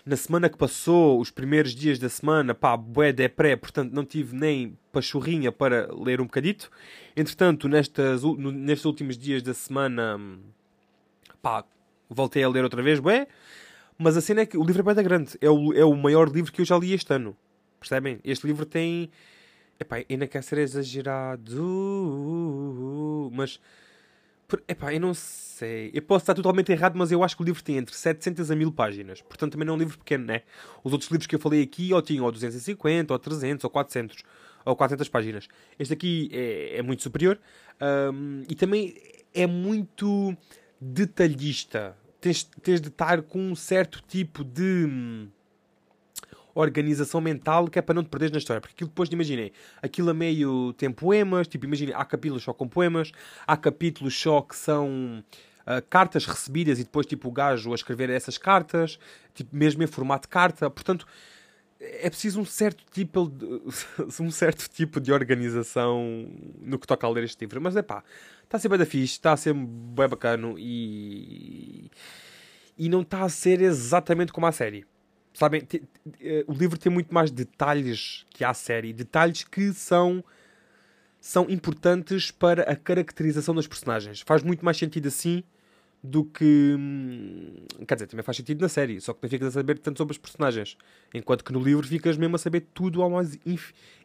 na 0.05 0.17
semana 0.17 0.49
que 0.49 0.57
passou, 0.57 1.21
os 1.21 1.33
primeiros 1.33 1.75
dias 1.75 1.99
da 1.99 2.09
semana, 2.09 2.55
pá, 2.55 2.77
bué 2.77 3.13
de 3.13 3.29
pré, 3.29 3.57
portanto 3.57 3.93
não 3.93 4.05
tive 4.05 4.37
nem 4.37 4.79
pachorrinha 4.93 5.51
para 5.51 5.93
ler 5.93 6.21
um 6.21 6.27
bocadito. 6.27 6.71
Entretanto, 7.17 7.69
nestas, 7.69 8.23
nestes 8.23 8.85
últimos 8.85 9.19
dias 9.19 9.43
da 9.43 9.53
semana, 9.53 10.21
pá, 11.43 11.65
voltei 12.09 12.45
a 12.45 12.49
ler 12.49 12.63
outra 12.63 12.81
vez, 12.83 13.01
bué. 13.01 13.27
Mas 13.99 14.17
a 14.17 14.21
cena 14.21 14.43
é 14.43 14.47
que 14.47 14.57
o 14.57 14.63
livro 14.63 14.83
é 14.83 14.85
bem 14.85 14.95
da 14.95 15.03
grande. 15.03 15.37
É 15.41 15.51
o, 15.51 15.73
é 15.73 15.85
o 15.85 15.97
maior 15.97 16.29
livro 16.29 16.53
que 16.53 16.61
eu 16.61 16.65
já 16.65 16.79
li 16.79 16.93
este 16.93 17.13
ano. 17.13 17.37
Percebem? 17.81 18.21
Este 18.23 18.47
livro 18.47 18.65
tem... 18.65 19.11
Epá, 19.81 19.97
ainda 20.09 20.27
quer 20.27 20.43
ser 20.43 20.59
exagerado, 20.59 21.61
mas 23.33 23.61
epá, 24.69 24.93
eu 24.95 25.01
não 25.01 25.15
sei. 25.15 25.91
Eu 25.93 26.03
posso 26.03 26.23
estar 26.23 26.35
totalmente 26.35 26.71
errado, 26.71 26.95
mas 26.97 27.11
eu 27.11 27.23
acho 27.23 27.37
que 27.37 27.43
o 27.43 27.45
livro 27.45 27.63
tem 27.63 27.77
entre 27.77 27.95
700 27.95 28.51
a 28.51 28.57
1000 28.57 28.73
páginas. 28.73 29.23
Portanto, 29.23 29.53
também 29.53 29.67
não 29.67 29.75
é 29.75 29.77
um 29.77 29.81
livro 29.81 29.99
pequeno, 29.99 30.25
né? 30.25 30.43
Os 30.85 30.93
outros 30.93 31.11
livros 31.11 31.27
que 31.27 31.35
eu 31.35 31.39
falei 31.41 31.63
aqui 31.63 31.93
ou 31.93 32.03
tinham 32.03 32.25
ou 32.25 32.33
250, 32.33 33.13
ou 33.13 33.19
300, 33.19 33.65
ou 33.65 33.71
400, 33.71 34.23
ou 34.65 34.77
400 34.77 35.09
páginas. 35.09 35.49
Este 35.79 35.95
aqui 35.95 36.31
é, 36.33 36.79
é 36.79 36.83
muito 36.83 37.03
superior. 37.03 37.39
Um, 37.81 38.43
e 38.49 38.55
também 38.55 38.95
é 39.35 39.47
muito 39.47 40.37
detalhista. 40.81 41.97
Tens, 42.21 42.45
tens 42.63 42.81
de 42.81 42.89
estar 42.89 43.23
com 43.23 43.39
um 43.39 43.55
certo 43.55 44.03
tipo 44.07 44.45
de 44.45 44.87
hum, 44.87 45.29
organização 46.61 47.21
mental 47.21 47.69
que 47.69 47.79
é 47.79 47.83
para 47.83 47.95
não 47.95 48.03
te 48.03 48.09
perderes 48.09 48.33
na 48.33 48.39
história. 48.39 48.61
Porque 48.61 48.75
aquilo 48.75 48.89
depois, 48.89 49.09
imaginei, 49.11 49.53
aquilo 49.83 50.11
a 50.11 50.15
meio 50.15 50.73
tem 50.73 50.91
poemas, 50.91 51.47
tipo, 51.47 51.65
imaginem, 51.67 51.95
há 51.95 52.05
capítulos 52.05 52.43
só 52.43 52.53
com 52.53 52.67
poemas, 52.67 53.13
há 53.47 53.57
capítulos 53.57 54.19
só 54.19 54.41
que 54.41 54.57
são 54.57 55.23
uh, 55.63 55.87
cartas 55.89 56.25
recebidas 56.27 56.79
e 56.79 56.85
depois, 56.85 57.07
tipo, 57.07 57.29
o 57.29 57.33
gajo 57.33 57.73
a 57.73 57.75
escrever 57.75 58.11
essas 58.11 58.39
cartas, 58.39 58.99
tipo, 59.35 59.55
mesmo 59.55 59.83
em 59.83 59.87
formato 59.87 60.23
de 60.23 60.29
carta. 60.29 60.71
Portanto, 60.71 61.07
é 61.79 62.09
preciso 62.09 62.41
um 62.41 62.45
certo 62.45 62.85
tipo 62.91 63.29
de, 63.29 63.45
um 64.21 64.31
certo 64.31 64.69
tipo 64.69 65.01
de 65.01 65.13
organização 65.13 66.27
no 66.61 66.79
que 66.79 66.87
toca 66.87 67.07
a 67.07 67.11
ler 67.11 67.25
este 67.25 67.41
livro. 67.43 67.61
Mas 67.61 67.77
é 67.77 67.83
pá, 67.83 68.03
está 68.43 68.57
a 68.57 68.61
ser 68.61 68.69
bem 68.69 68.79
da 68.79 68.87
fixe, 68.87 69.15
está 69.15 69.33
a 69.33 69.37
ser 69.37 69.55
bem 69.55 70.09
bacana 70.09 70.55
e. 70.57 71.91
e 72.79 72.89
não 72.89 73.03
está 73.03 73.23
a 73.23 73.29
ser 73.29 73.61
exatamente 73.61 74.33
como 74.33 74.47
a 74.47 74.53
série. 74.53 74.87
Sabem, 75.37 75.69
eh, 76.19 76.45
o 76.47 76.55
livro 76.55 76.79
tem 76.79 76.91
muito 76.91 77.13
mais 77.13 77.31
detalhes 77.31 78.25
que 78.31 78.43
a 78.43 78.55
série, 78.55 78.91
detalhes 78.91 79.45
que 79.45 79.71
são 79.75 80.25
são 81.21 81.45
importantes 81.51 82.31
para 82.31 82.63
a 82.63 82.75
caracterização 82.75 83.55
dos 83.55 83.67
personagens. 83.67 84.23
Faz 84.23 84.43
muito 84.43 84.65
mais 84.65 84.79
sentido 84.79 85.09
assim 85.09 85.45
do 86.03 86.25
que. 86.25 86.75
Hum, 86.79 87.67
quer 87.87 87.97
dizer, 87.97 88.07
também 88.07 88.23
faz 88.23 88.39
sentido 88.39 88.63
na 88.63 88.69
série, 88.71 88.99
só 88.99 89.13
que 89.13 89.19
não 89.23 89.29
ficas 89.29 89.49
a 89.49 89.51
saber 89.51 89.79
tanto 89.79 89.99
sobre 89.99 90.13
os 90.13 90.19
personagens. 90.19 90.79
Enquanto 91.13 91.45
que 91.45 91.53
no 91.53 91.61
livro 91.61 91.87
ficas 91.87 92.17
mesmo 92.17 92.37
a 92.37 92.39
saber 92.39 92.63
tudo 92.73 93.03
ao 93.03 93.11
mais 93.11 93.39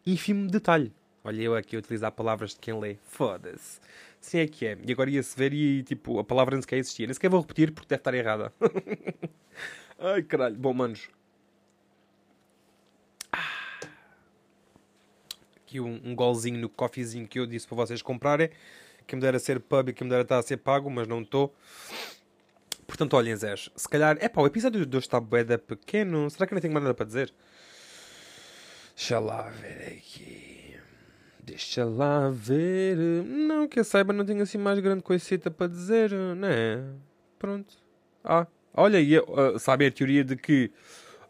ínfimo 0.06 0.50
detalhe. 0.50 0.92
Olha, 1.24 1.42
eu 1.42 1.56
aqui 1.56 1.78
a 1.78 1.80
utilizar 1.80 2.12
palavras 2.12 2.50
de 2.56 2.60
quem 2.60 2.78
lê. 2.78 2.98
Foda-se. 3.06 3.80
Sim 4.20 4.40
é 4.40 4.48
que 4.48 4.66
é. 4.66 4.78
E 4.86 4.92
agora 4.92 5.10
ia-se 5.10 5.38
ver 5.38 5.54
e 5.54 5.82
tipo, 5.84 6.20
a 6.20 6.26
palavra 6.26 6.56
nem 6.56 6.62
sequer 6.62 6.80
existia. 6.80 7.08
Nem 7.08 7.14
sequer 7.14 7.30
vou 7.30 7.40
repetir 7.40 7.72
porque 7.72 7.88
deve 7.88 8.02
estar 8.02 8.14
errada. 8.14 8.52
Ai 9.98 10.24
caralho. 10.24 10.58
Bom, 10.58 10.74
manos. 10.74 11.08
Aqui 15.72 15.80
um, 15.80 16.02
um 16.04 16.14
golzinho 16.14 16.60
no 16.60 16.68
coffeezinho 16.68 17.26
que 17.26 17.40
eu 17.40 17.46
disse 17.46 17.66
para 17.66 17.78
vocês 17.78 18.02
comprarem. 18.02 18.50
Que 19.08 19.16
me 19.16 19.22
dera 19.22 19.40
ser 19.40 19.58
pub 19.62 19.88
e 19.88 19.94
que 19.94 20.04
me 20.04 20.10
dera 20.10 20.24
estar 20.24 20.38
a 20.38 20.44
ser 20.44 20.58
pago, 20.58 20.90
mas 20.90 21.08
não 21.08 21.22
estou. 21.22 21.56
Portanto, 22.86 23.14
olhem, 23.14 23.34
Zé, 23.38 23.56
se 23.56 23.88
calhar. 23.88 24.18
É 24.20 24.28
pá, 24.28 24.42
o 24.42 24.46
episódio 24.46 24.86
de 24.86 24.98
hoje 24.98 25.06
está 25.06 25.18
bué 25.18 25.46
pequeno. 25.58 26.30
Será 26.30 26.46
que 26.46 26.54
não 26.54 26.60
tenho 26.60 26.74
mais 26.74 26.84
nada 26.84 26.94
para 26.94 27.06
dizer? 27.06 27.34
Deixa 28.94 29.18
lá 29.18 29.44
ver 29.44 29.98
aqui. 29.98 30.76
Deixa 31.40 31.86
lá 31.86 32.30
ver. 32.30 32.98
Não, 32.98 33.66
que 33.66 33.80
eu 33.80 33.86
saiba, 33.86 34.12
não 34.12 34.26
tenho 34.26 34.44
assim 34.44 34.58
mais 34.58 34.78
grande 34.80 35.02
coisita 35.02 35.50
para 35.50 35.68
dizer, 35.68 36.12
né? 36.12 36.84
Pronto. 37.40 37.74
Ah, 38.26 38.46
olha, 38.74 39.00
e, 39.00 39.18
uh, 39.18 39.58
sabem 39.58 39.88
a 39.88 39.92
teoria 39.92 40.26
de 40.26 40.36
que 40.36 40.70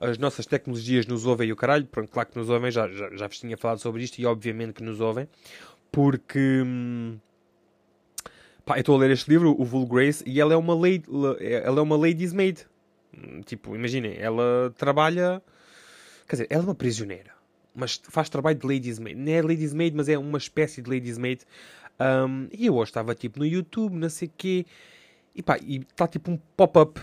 as 0.01 0.17
nossas 0.17 0.45
tecnologias 0.45 1.05
nos 1.05 1.25
ouvem 1.25 1.49
e 1.49 1.53
o 1.53 1.55
caralho? 1.55 1.85
Pronto, 1.85 2.09
claro 2.11 2.29
que 2.29 2.37
nos 2.37 2.49
ouvem, 2.49 2.71
já, 2.71 2.87
já, 2.89 3.15
já 3.15 3.27
vos 3.27 3.39
tinha 3.39 3.55
falado 3.55 3.79
sobre 3.79 4.03
isto 4.03 4.19
e 4.19 4.25
obviamente 4.25 4.73
que 4.73 4.83
nos 4.83 4.99
ouvem, 4.99 5.27
porque. 5.91 6.63
Hum, 6.65 7.17
Pá, 8.65 8.77
eu 8.77 8.81
estou 8.81 8.95
a 8.95 8.99
ler 8.99 9.11
este 9.11 9.29
livro, 9.29 9.55
o 9.59 9.65
Vul 9.65 9.87
Grace, 9.87 10.23
e 10.25 10.39
ela 10.39 10.53
é 10.53 10.55
uma, 10.57 10.75
lady, 10.75 11.03
ela 11.39 11.79
é 11.79 11.81
uma 11.81 11.97
lady's 11.97 12.31
maid. 12.31 12.65
Tipo, 13.45 13.75
imaginem, 13.75 14.15
ela 14.17 14.73
trabalha. 14.77 15.41
Quer 16.27 16.35
dizer, 16.35 16.47
ela 16.49 16.61
é 16.61 16.65
uma 16.65 16.75
prisioneira, 16.75 17.31
mas 17.75 17.99
faz 18.03 18.29
trabalho 18.29 18.57
de 18.57 18.65
lady's 18.65 18.99
maid. 18.99 19.19
Não 19.19 19.31
é 19.31 19.41
lady's 19.41 19.73
maid, 19.73 19.95
mas 19.95 20.07
é 20.07 20.17
uma 20.17 20.37
espécie 20.37 20.81
de 20.81 20.89
lady's 20.89 21.17
maid. 21.17 21.41
Um, 21.99 22.47
e 22.51 22.67
eu 22.67 22.75
hoje 22.75 22.91
estava 22.91 23.15
tipo 23.15 23.39
no 23.39 23.45
YouTube, 23.45 23.95
não 23.95 24.09
sei 24.09 24.27
o 24.27 24.31
quê, 24.37 24.65
e 25.35 25.41
pá, 25.41 25.57
e 25.59 25.77
está 25.77 26.07
tipo 26.07 26.31
um 26.31 26.37
pop-up. 26.55 27.01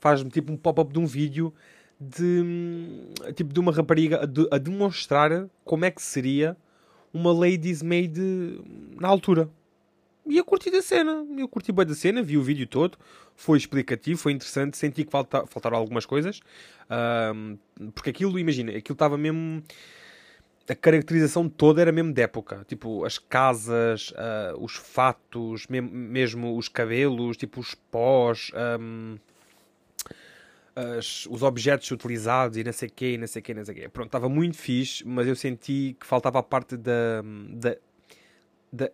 Faz-me 0.00 0.30
tipo 0.30 0.50
um 0.52 0.56
pop-up 0.56 0.92
de 0.92 0.98
um 0.98 1.06
vídeo 1.06 1.52
de 2.00 2.42
tipo 3.34 3.52
de 3.52 3.60
uma 3.60 3.70
rapariga 3.70 4.22
a, 4.22 4.26
de, 4.26 4.48
a 4.50 4.56
demonstrar 4.56 5.48
como 5.64 5.84
é 5.84 5.90
que 5.90 6.00
seria 6.00 6.56
uma 7.12 7.32
lady's 7.32 7.82
maid 7.82 8.18
na 8.98 9.08
altura. 9.08 9.50
E 10.26 10.36
eu 10.38 10.44
curti 10.44 10.70
da 10.70 10.80
cena, 10.80 11.26
eu 11.36 11.48
curti 11.48 11.72
bem 11.72 11.84
da 11.84 11.94
cena, 11.94 12.22
vi 12.22 12.38
o 12.38 12.42
vídeo 12.42 12.66
todo, 12.66 12.96
foi 13.34 13.58
explicativo, 13.58 14.18
foi 14.18 14.32
interessante, 14.32 14.76
senti 14.76 15.04
que 15.04 15.10
falta, 15.10 15.44
faltaram 15.46 15.76
algumas 15.76 16.06
coisas, 16.06 16.40
porque 17.94 18.10
aquilo, 18.10 18.38
imagina, 18.38 18.70
aquilo 18.70 18.94
estava 18.94 19.18
mesmo. 19.18 19.62
A 20.68 20.74
caracterização 20.74 21.48
toda 21.48 21.80
era 21.80 21.90
mesmo 21.90 22.12
de 22.12 22.22
época, 22.22 22.64
tipo 22.68 23.04
as 23.04 23.18
casas, 23.18 24.10
uh, 24.10 24.62
os 24.62 24.76
fatos, 24.76 25.66
mesmo, 25.66 25.90
mesmo, 25.90 26.56
os 26.56 26.68
cabelos, 26.68 27.36
tipo 27.36 27.58
os 27.58 27.74
pós, 27.74 28.52
um, 28.80 29.16
as, 30.74 31.26
os 31.26 31.42
objetos 31.42 31.90
utilizados 31.90 32.56
e 32.56 32.64
não 32.64 32.72
sei 32.72 32.88
quê, 32.88 33.16
não 33.18 33.26
sei 33.26 33.42
quê, 33.42 33.54
não 33.54 33.64
sei 33.64 33.74
quê. 33.74 33.88
Pronto, 33.88 34.06
estava 34.06 34.28
muito 34.28 34.56
fixe, 34.56 35.06
mas 35.06 35.26
eu 35.26 35.36
senti 35.36 35.96
que 35.98 36.06
faltava 36.06 36.38
a 36.38 36.42
parte 36.42 36.76
da, 36.76 37.22
da, 37.50 37.76
da 38.72 38.90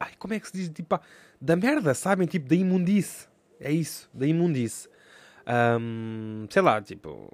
Ai, 0.00 0.12
como 0.18 0.34
é 0.34 0.40
que 0.40 0.46
se 0.46 0.56
diz? 0.56 0.68
Tipo, 0.68 1.00
da 1.40 1.56
merda, 1.56 1.92
sabem? 1.94 2.26
Tipo, 2.26 2.48
da 2.48 2.54
imundice. 2.54 3.26
É 3.60 3.72
isso, 3.72 4.08
da 4.14 4.26
imundice. 4.26 4.88
Um, 5.80 6.46
sei 6.50 6.62
lá, 6.62 6.80
tipo, 6.80 7.30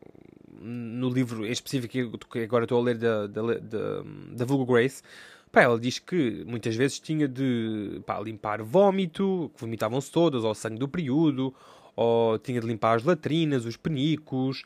no 0.61 1.11
livro 1.11 1.45
em 1.45 1.51
específico 1.51 2.19
que 2.31 2.39
agora 2.39 2.65
estou 2.65 2.81
a 2.81 2.83
ler 2.83 2.97
da, 2.97 3.27
da, 3.27 3.43
da, 3.43 4.03
da 4.33 4.45
Vulgar 4.45 4.77
Grace, 4.77 5.03
pá, 5.53 5.63
ela 5.63 5.79
diz 5.79 5.99
que 5.99 6.45
muitas 6.47 6.75
vezes 6.75 6.99
tinha 7.01 7.29
de 7.29 8.01
pá, 8.07 8.19
limpar 8.21 8.63
vômito, 8.63 9.51
que 9.55 9.61
vomitavam-se 9.61 10.11
todas, 10.11 10.45
ou 10.45 10.55
sangue 10.55 10.79
do 10.79 10.89
período, 10.89 11.55
ou 11.97 12.39
tinha 12.39 12.61
de 12.61 12.67
limpar 12.67 12.97
as 12.97 13.05
latrinas, 13.05 13.65
os 13.65 13.77
penicos, 13.77 14.65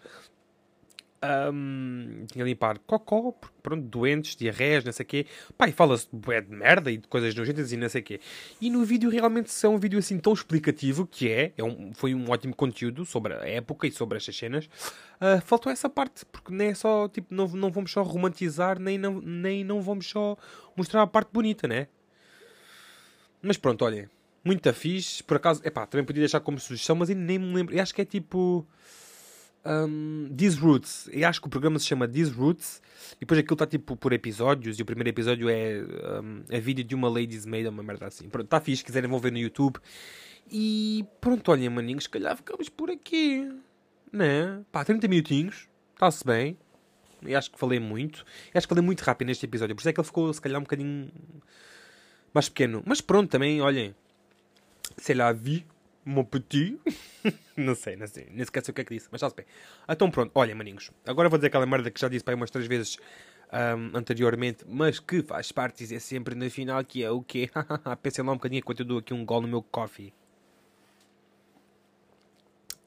um, 1.23 2.25
tinha 2.31 2.45
de 2.45 2.51
limpar 2.51 2.79
cocó, 2.81 3.33
pronto, 3.63 3.83
doentes, 3.83 4.37
diarreias, 4.37 4.85
não 4.85 4.93
sei 4.93 5.05
o 5.05 5.07
quê. 5.07 5.27
E 5.67 5.73
fala-se 5.73 6.09
de 6.13 6.51
merda 6.51 6.91
e 6.91 6.99
de 6.99 7.09
coisas 7.09 7.35
nojentas 7.35 7.73
e 7.73 7.77
não 7.77 7.89
sei 7.89 8.01
o 8.01 8.05
quê. 8.05 8.21
E 8.61 8.71
no 8.71 8.85
vídeo 8.85 9.11
realmente 9.11 9.51
é 9.65 9.69
um 9.69 9.79
vídeo 9.79 9.99
assim 9.99 10.19
tão 10.19 10.33
explicativo 10.33 11.07
que 11.07 11.29
é, 11.29 11.53
é 11.57 11.65
um, 11.65 11.93
foi 11.95 12.15
um 12.15 12.31
ótimo 12.31 12.55
conteúdo 12.55 13.05
sobre 13.05 13.35
a 13.35 13.49
época 13.49 13.87
e 13.87 13.93
sobre 13.93 14.19
estas 14.19 14.37
cenas. 14.37 14.67
Uh, 14.67 15.41
faltou 15.45 15.73
essa 15.73 15.89
parte, 15.89 16.25
porque 16.27 16.53
nem 16.53 16.69
é 16.69 16.75
só, 16.75 17.09
tipo, 17.09 17.35
não, 17.35 17.49
não 17.49 17.71
vamos 17.71 17.91
só 17.91 18.03
romantizar, 18.03 18.79
nem 18.79 18.97
não, 18.97 19.21
nem 19.21 19.65
não 19.65 19.81
vamos 19.83 20.09
só 20.09 20.37
mostrar 20.77 21.03
a 21.03 21.07
parte 21.07 21.31
bonita, 21.33 21.67
né? 21.67 21.89
Mas 23.43 23.57
pronto, 23.57 23.85
olhem, 23.85 24.09
muito 24.45 24.73
fixe. 24.73 25.23
Por 25.23 25.37
acaso, 25.37 25.61
é 25.65 25.71
pá, 25.71 25.87
também 25.87 26.05
podia 26.05 26.21
deixar 26.21 26.41
como 26.41 26.59
sugestão, 26.59 26.97
mas 26.97 27.11
ainda 27.11 27.23
nem 27.23 27.39
me 27.39 27.55
lembro. 27.55 27.75
Eu 27.75 27.83
acho 27.83 27.95
que 27.95 28.03
é 28.03 28.05
tipo 28.05 28.67
um, 29.65 30.29
These 30.35 30.59
Roots. 30.59 31.09
Eu 31.13 31.29
acho 31.29 31.41
que 31.41 31.47
o 31.47 31.51
programa 31.51 31.79
se 31.79 31.87
chama 31.87 32.09
These 32.09 32.33
Roots. 32.33 32.83
E 33.17 33.21
depois 33.21 33.39
aquilo 33.39 33.55
está 33.55 33.67
tipo 33.67 33.97
por 33.97 34.13
episódios. 34.13 34.79
E 34.79 34.83
o 34.83 34.85
primeiro 34.85 35.11
episódio 35.11 35.49
é 35.49 35.83
um, 36.23 36.43
é 36.49 36.61
vídeo 36.61 36.85
de 36.85 36.95
uma 36.95 37.09
Ladies 37.09 37.45
Made, 37.47 37.69
uma 37.69 37.83
merda 37.83 38.07
assim. 38.07 38.29
Pronto, 38.29 38.47
está 38.47 38.61
fixe. 38.61 38.79
Se 38.79 38.85
quiserem, 38.85 39.09
vão 39.09 39.19
ver 39.19 39.33
no 39.33 39.39
YouTube. 39.39 39.79
E 40.51 41.05
pronto, 41.21 41.51
olhem, 41.51 41.69
maninhos. 41.69 42.05
Se 42.05 42.11
calhar 42.11 42.37
ficamos 42.37 42.69
por 42.69 42.91
aqui. 42.91 43.51
Né? 44.13 44.63
Pá, 44.73 44.85
30 44.85 45.07
minutinhos. 45.09 45.69
Está-se 45.95 46.25
bem. 46.25 46.57
Eu 47.23 47.37
acho 47.37 47.51
que 47.51 47.59
falei 47.59 47.81
muito. 47.81 48.25
Eu 48.55 48.59
acho 48.59 48.67
que 48.67 48.75
falei 48.75 48.85
muito 48.85 49.01
rápido 49.01 49.29
neste 49.29 49.45
episódio. 49.45 49.75
Por 49.75 49.81
isso 49.81 49.89
é 49.89 49.93
que 49.93 50.01
ele 50.01 50.07
ficou, 50.07 50.33
se 50.33 50.41
calhar, 50.41 50.59
um 50.59 50.63
bocadinho 50.63 51.11
mais 52.33 52.49
pequeno. 52.49 52.83
Mas 52.87 53.01
pronto, 53.01 53.29
também, 53.29 53.61
olhem. 53.61 53.95
Sei 54.99 55.15
lá, 55.15 55.33
vi 55.33 55.67
Mon 56.09 56.25
petit. 56.25 56.79
não 57.55 57.75
sei, 57.75 57.95
não 57.95 58.07
sei. 58.07 58.27
Nem 58.31 58.43
sequer 58.43 58.65
sei 58.65 58.73
o 58.73 58.75
que 58.75 58.81
é 58.81 58.85
que 58.85 58.95
disse, 58.95 59.09
mas 59.13 59.19
está-se 59.19 59.37
bem. 59.37 59.45
Então 59.87 60.11
pronto, 60.11 60.33
olha, 60.35 60.55
maninhos. 60.55 60.91
Agora 61.07 61.29
vou 61.29 61.37
dizer 61.37 61.49
aquela 61.49 61.67
merda 61.67 61.91
que 61.91 62.01
já 62.01 62.09
disse 62.09 62.25
para 62.25 62.33
aí 62.33 62.37
umas 62.37 62.51
três 62.51 62.67
vezes 62.67 62.97
um, 63.53 63.95
anteriormente, 63.95 64.65
mas 64.67 64.99
que 64.99 65.23
faz 65.23 65.53
parte 65.53 65.79
dizer 65.79 66.01
sempre 66.01 66.35
no 66.35 66.51
final, 66.51 66.83
que 66.83 67.05
é 67.05 67.11
o 67.11 67.23
quê? 67.23 67.51
Pensei 68.03 68.25
lá 68.25 68.33
um 68.33 68.37
bocadinho 68.37 68.61
enquanto 68.61 68.81
eu 68.81 68.87
dou 68.87 68.99
aqui 68.99 69.13
um 69.13 69.23
gol 69.23 69.43
no 69.43 69.49
meu 69.49 69.63
coffee. 69.63 70.15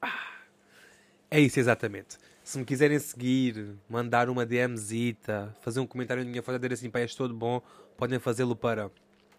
Ah, 0.00 0.40
é 1.30 1.38
isso 1.38 1.60
exatamente. 1.60 2.18
Se 2.42 2.58
me 2.58 2.64
quiserem 2.64 2.98
seguir, 2.98 3.76
mandar 3.88 4.28
uma 4.28 4.44
DMzita, 4.44 5.54
fazer 5.60 5.78
um 5.78 5.86
comentário 5.86 6.24
na 6.24 6.28
minha 6.28 6.42
foto, 6.42 6.58
dizer 6.58 6.74
assim, 6.74 6.90
pá, 6.90 6.98
és 6.98 7.14
todo 7.14 7.32
bom, 7.32 7.62
podem 7.96 8.18
fazê-lo 8.18 8.56
para 8.56 8.90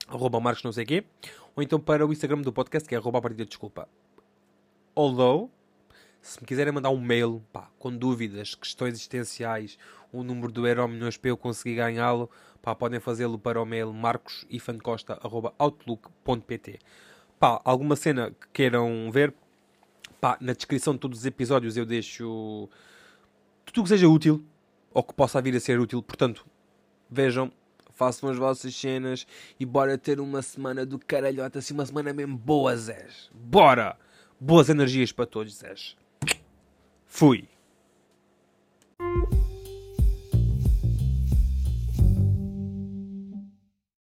arroba 0.07 0.39
marcos 0.39 0.63
não 0.63 0.71
sei 0.71 0.85
quê, 0.85 1.03
ou 1.55 1.63
então 1.63 1.79
para 1.79 2.05
o 2.05 2.11
Instagram 2.11 2.41
do 2.41 2.53
podcast, 2.53 2.87
que 2.87 2.93
é 2.95 2.97
arroba 2.97 3.21
a 3.23 3.29
de 3.29 3.45
desculpa. 3.45 3.87
Although, 4.95 5.49
se 6.21 6.39
me 6.39 6.47
quiserem 6.47 6.73
mandar 6.73 6.89
um 6.89 7.01
mail 7.01 7.43
pá, 7.51 7.69
com 7.77 7.95
dúvidas, 7.95 8.55
questões 8.55 8.93
existenciais, 8.93 9.77
o 10.11 10.23
número 10.23 10.51
do 10.51 10.67
Euro 10.67 10.87
Milhões 10.87 11.17
para 11.17 11.29
eu 11.29 11.37
conseguir 11.37 11.75
ganhá-lo, 11.75 12.27
pá, 12.61 12.75
podem 12.75 12.99
fazê-lo 12.99 13.39
para 13.39 13.61
o 13.61 13.65
mail 13.65 13.93
marcosifancosta.outlook.pt. 13.93 16.79
Pá, 17.39 17.61
alguma 17.65 17.95
cena 17.95 18.31
que 18.31 18.47
queiram 18.53 19.09
ver, 19.11 19.33
pá, 20.21 20.37
na 20.39 20.53
descrição 20.53 20.93
de 20.93 20.99
todos 20.99 21.19
os 21.19 21.25
episódios 21.25 21.75
eu 21.75 21.85
deixo 21.85 22.69
tudo 23.65 23.83
que 23.83 23.89
seja 23.89 24.07
útil 24.07 24.45
ou 24.93 25.03
que 25.03 25.13
possa 25.13 25.41
vir 25.41 25.55
a 25.55 25.59
ser 25.59 25.79
útil. 25.79 26.01
Portanto, 26.01 26.45
vejam, 27.09 27.51
façam 27.93 28.29
as 28.29 28.37
vossas 28.37 28.75
cenas 28.75 29.25
e 29.59 29.65
bora 29.65 29.97
ter 29.97 30.19
uma 30.19 30.41
semana 30.41 30.85
do 30.85 30.99
caralhota, 30.99 31.59
assim, 31.59 31.73
uma 31.73 31.85
semana 31.85 32.13
mesmo 32.13 32.37
boa, 32.37 32.75
Zés. 32.75 33.29
Bora! 33.33 33.97
Boas 34.39 34.67
energias 34.69 35.11
para 35.11 35.25
todos, 35.25 35.55
Zés. 35.55 35.95
Fui! 37.05 37.47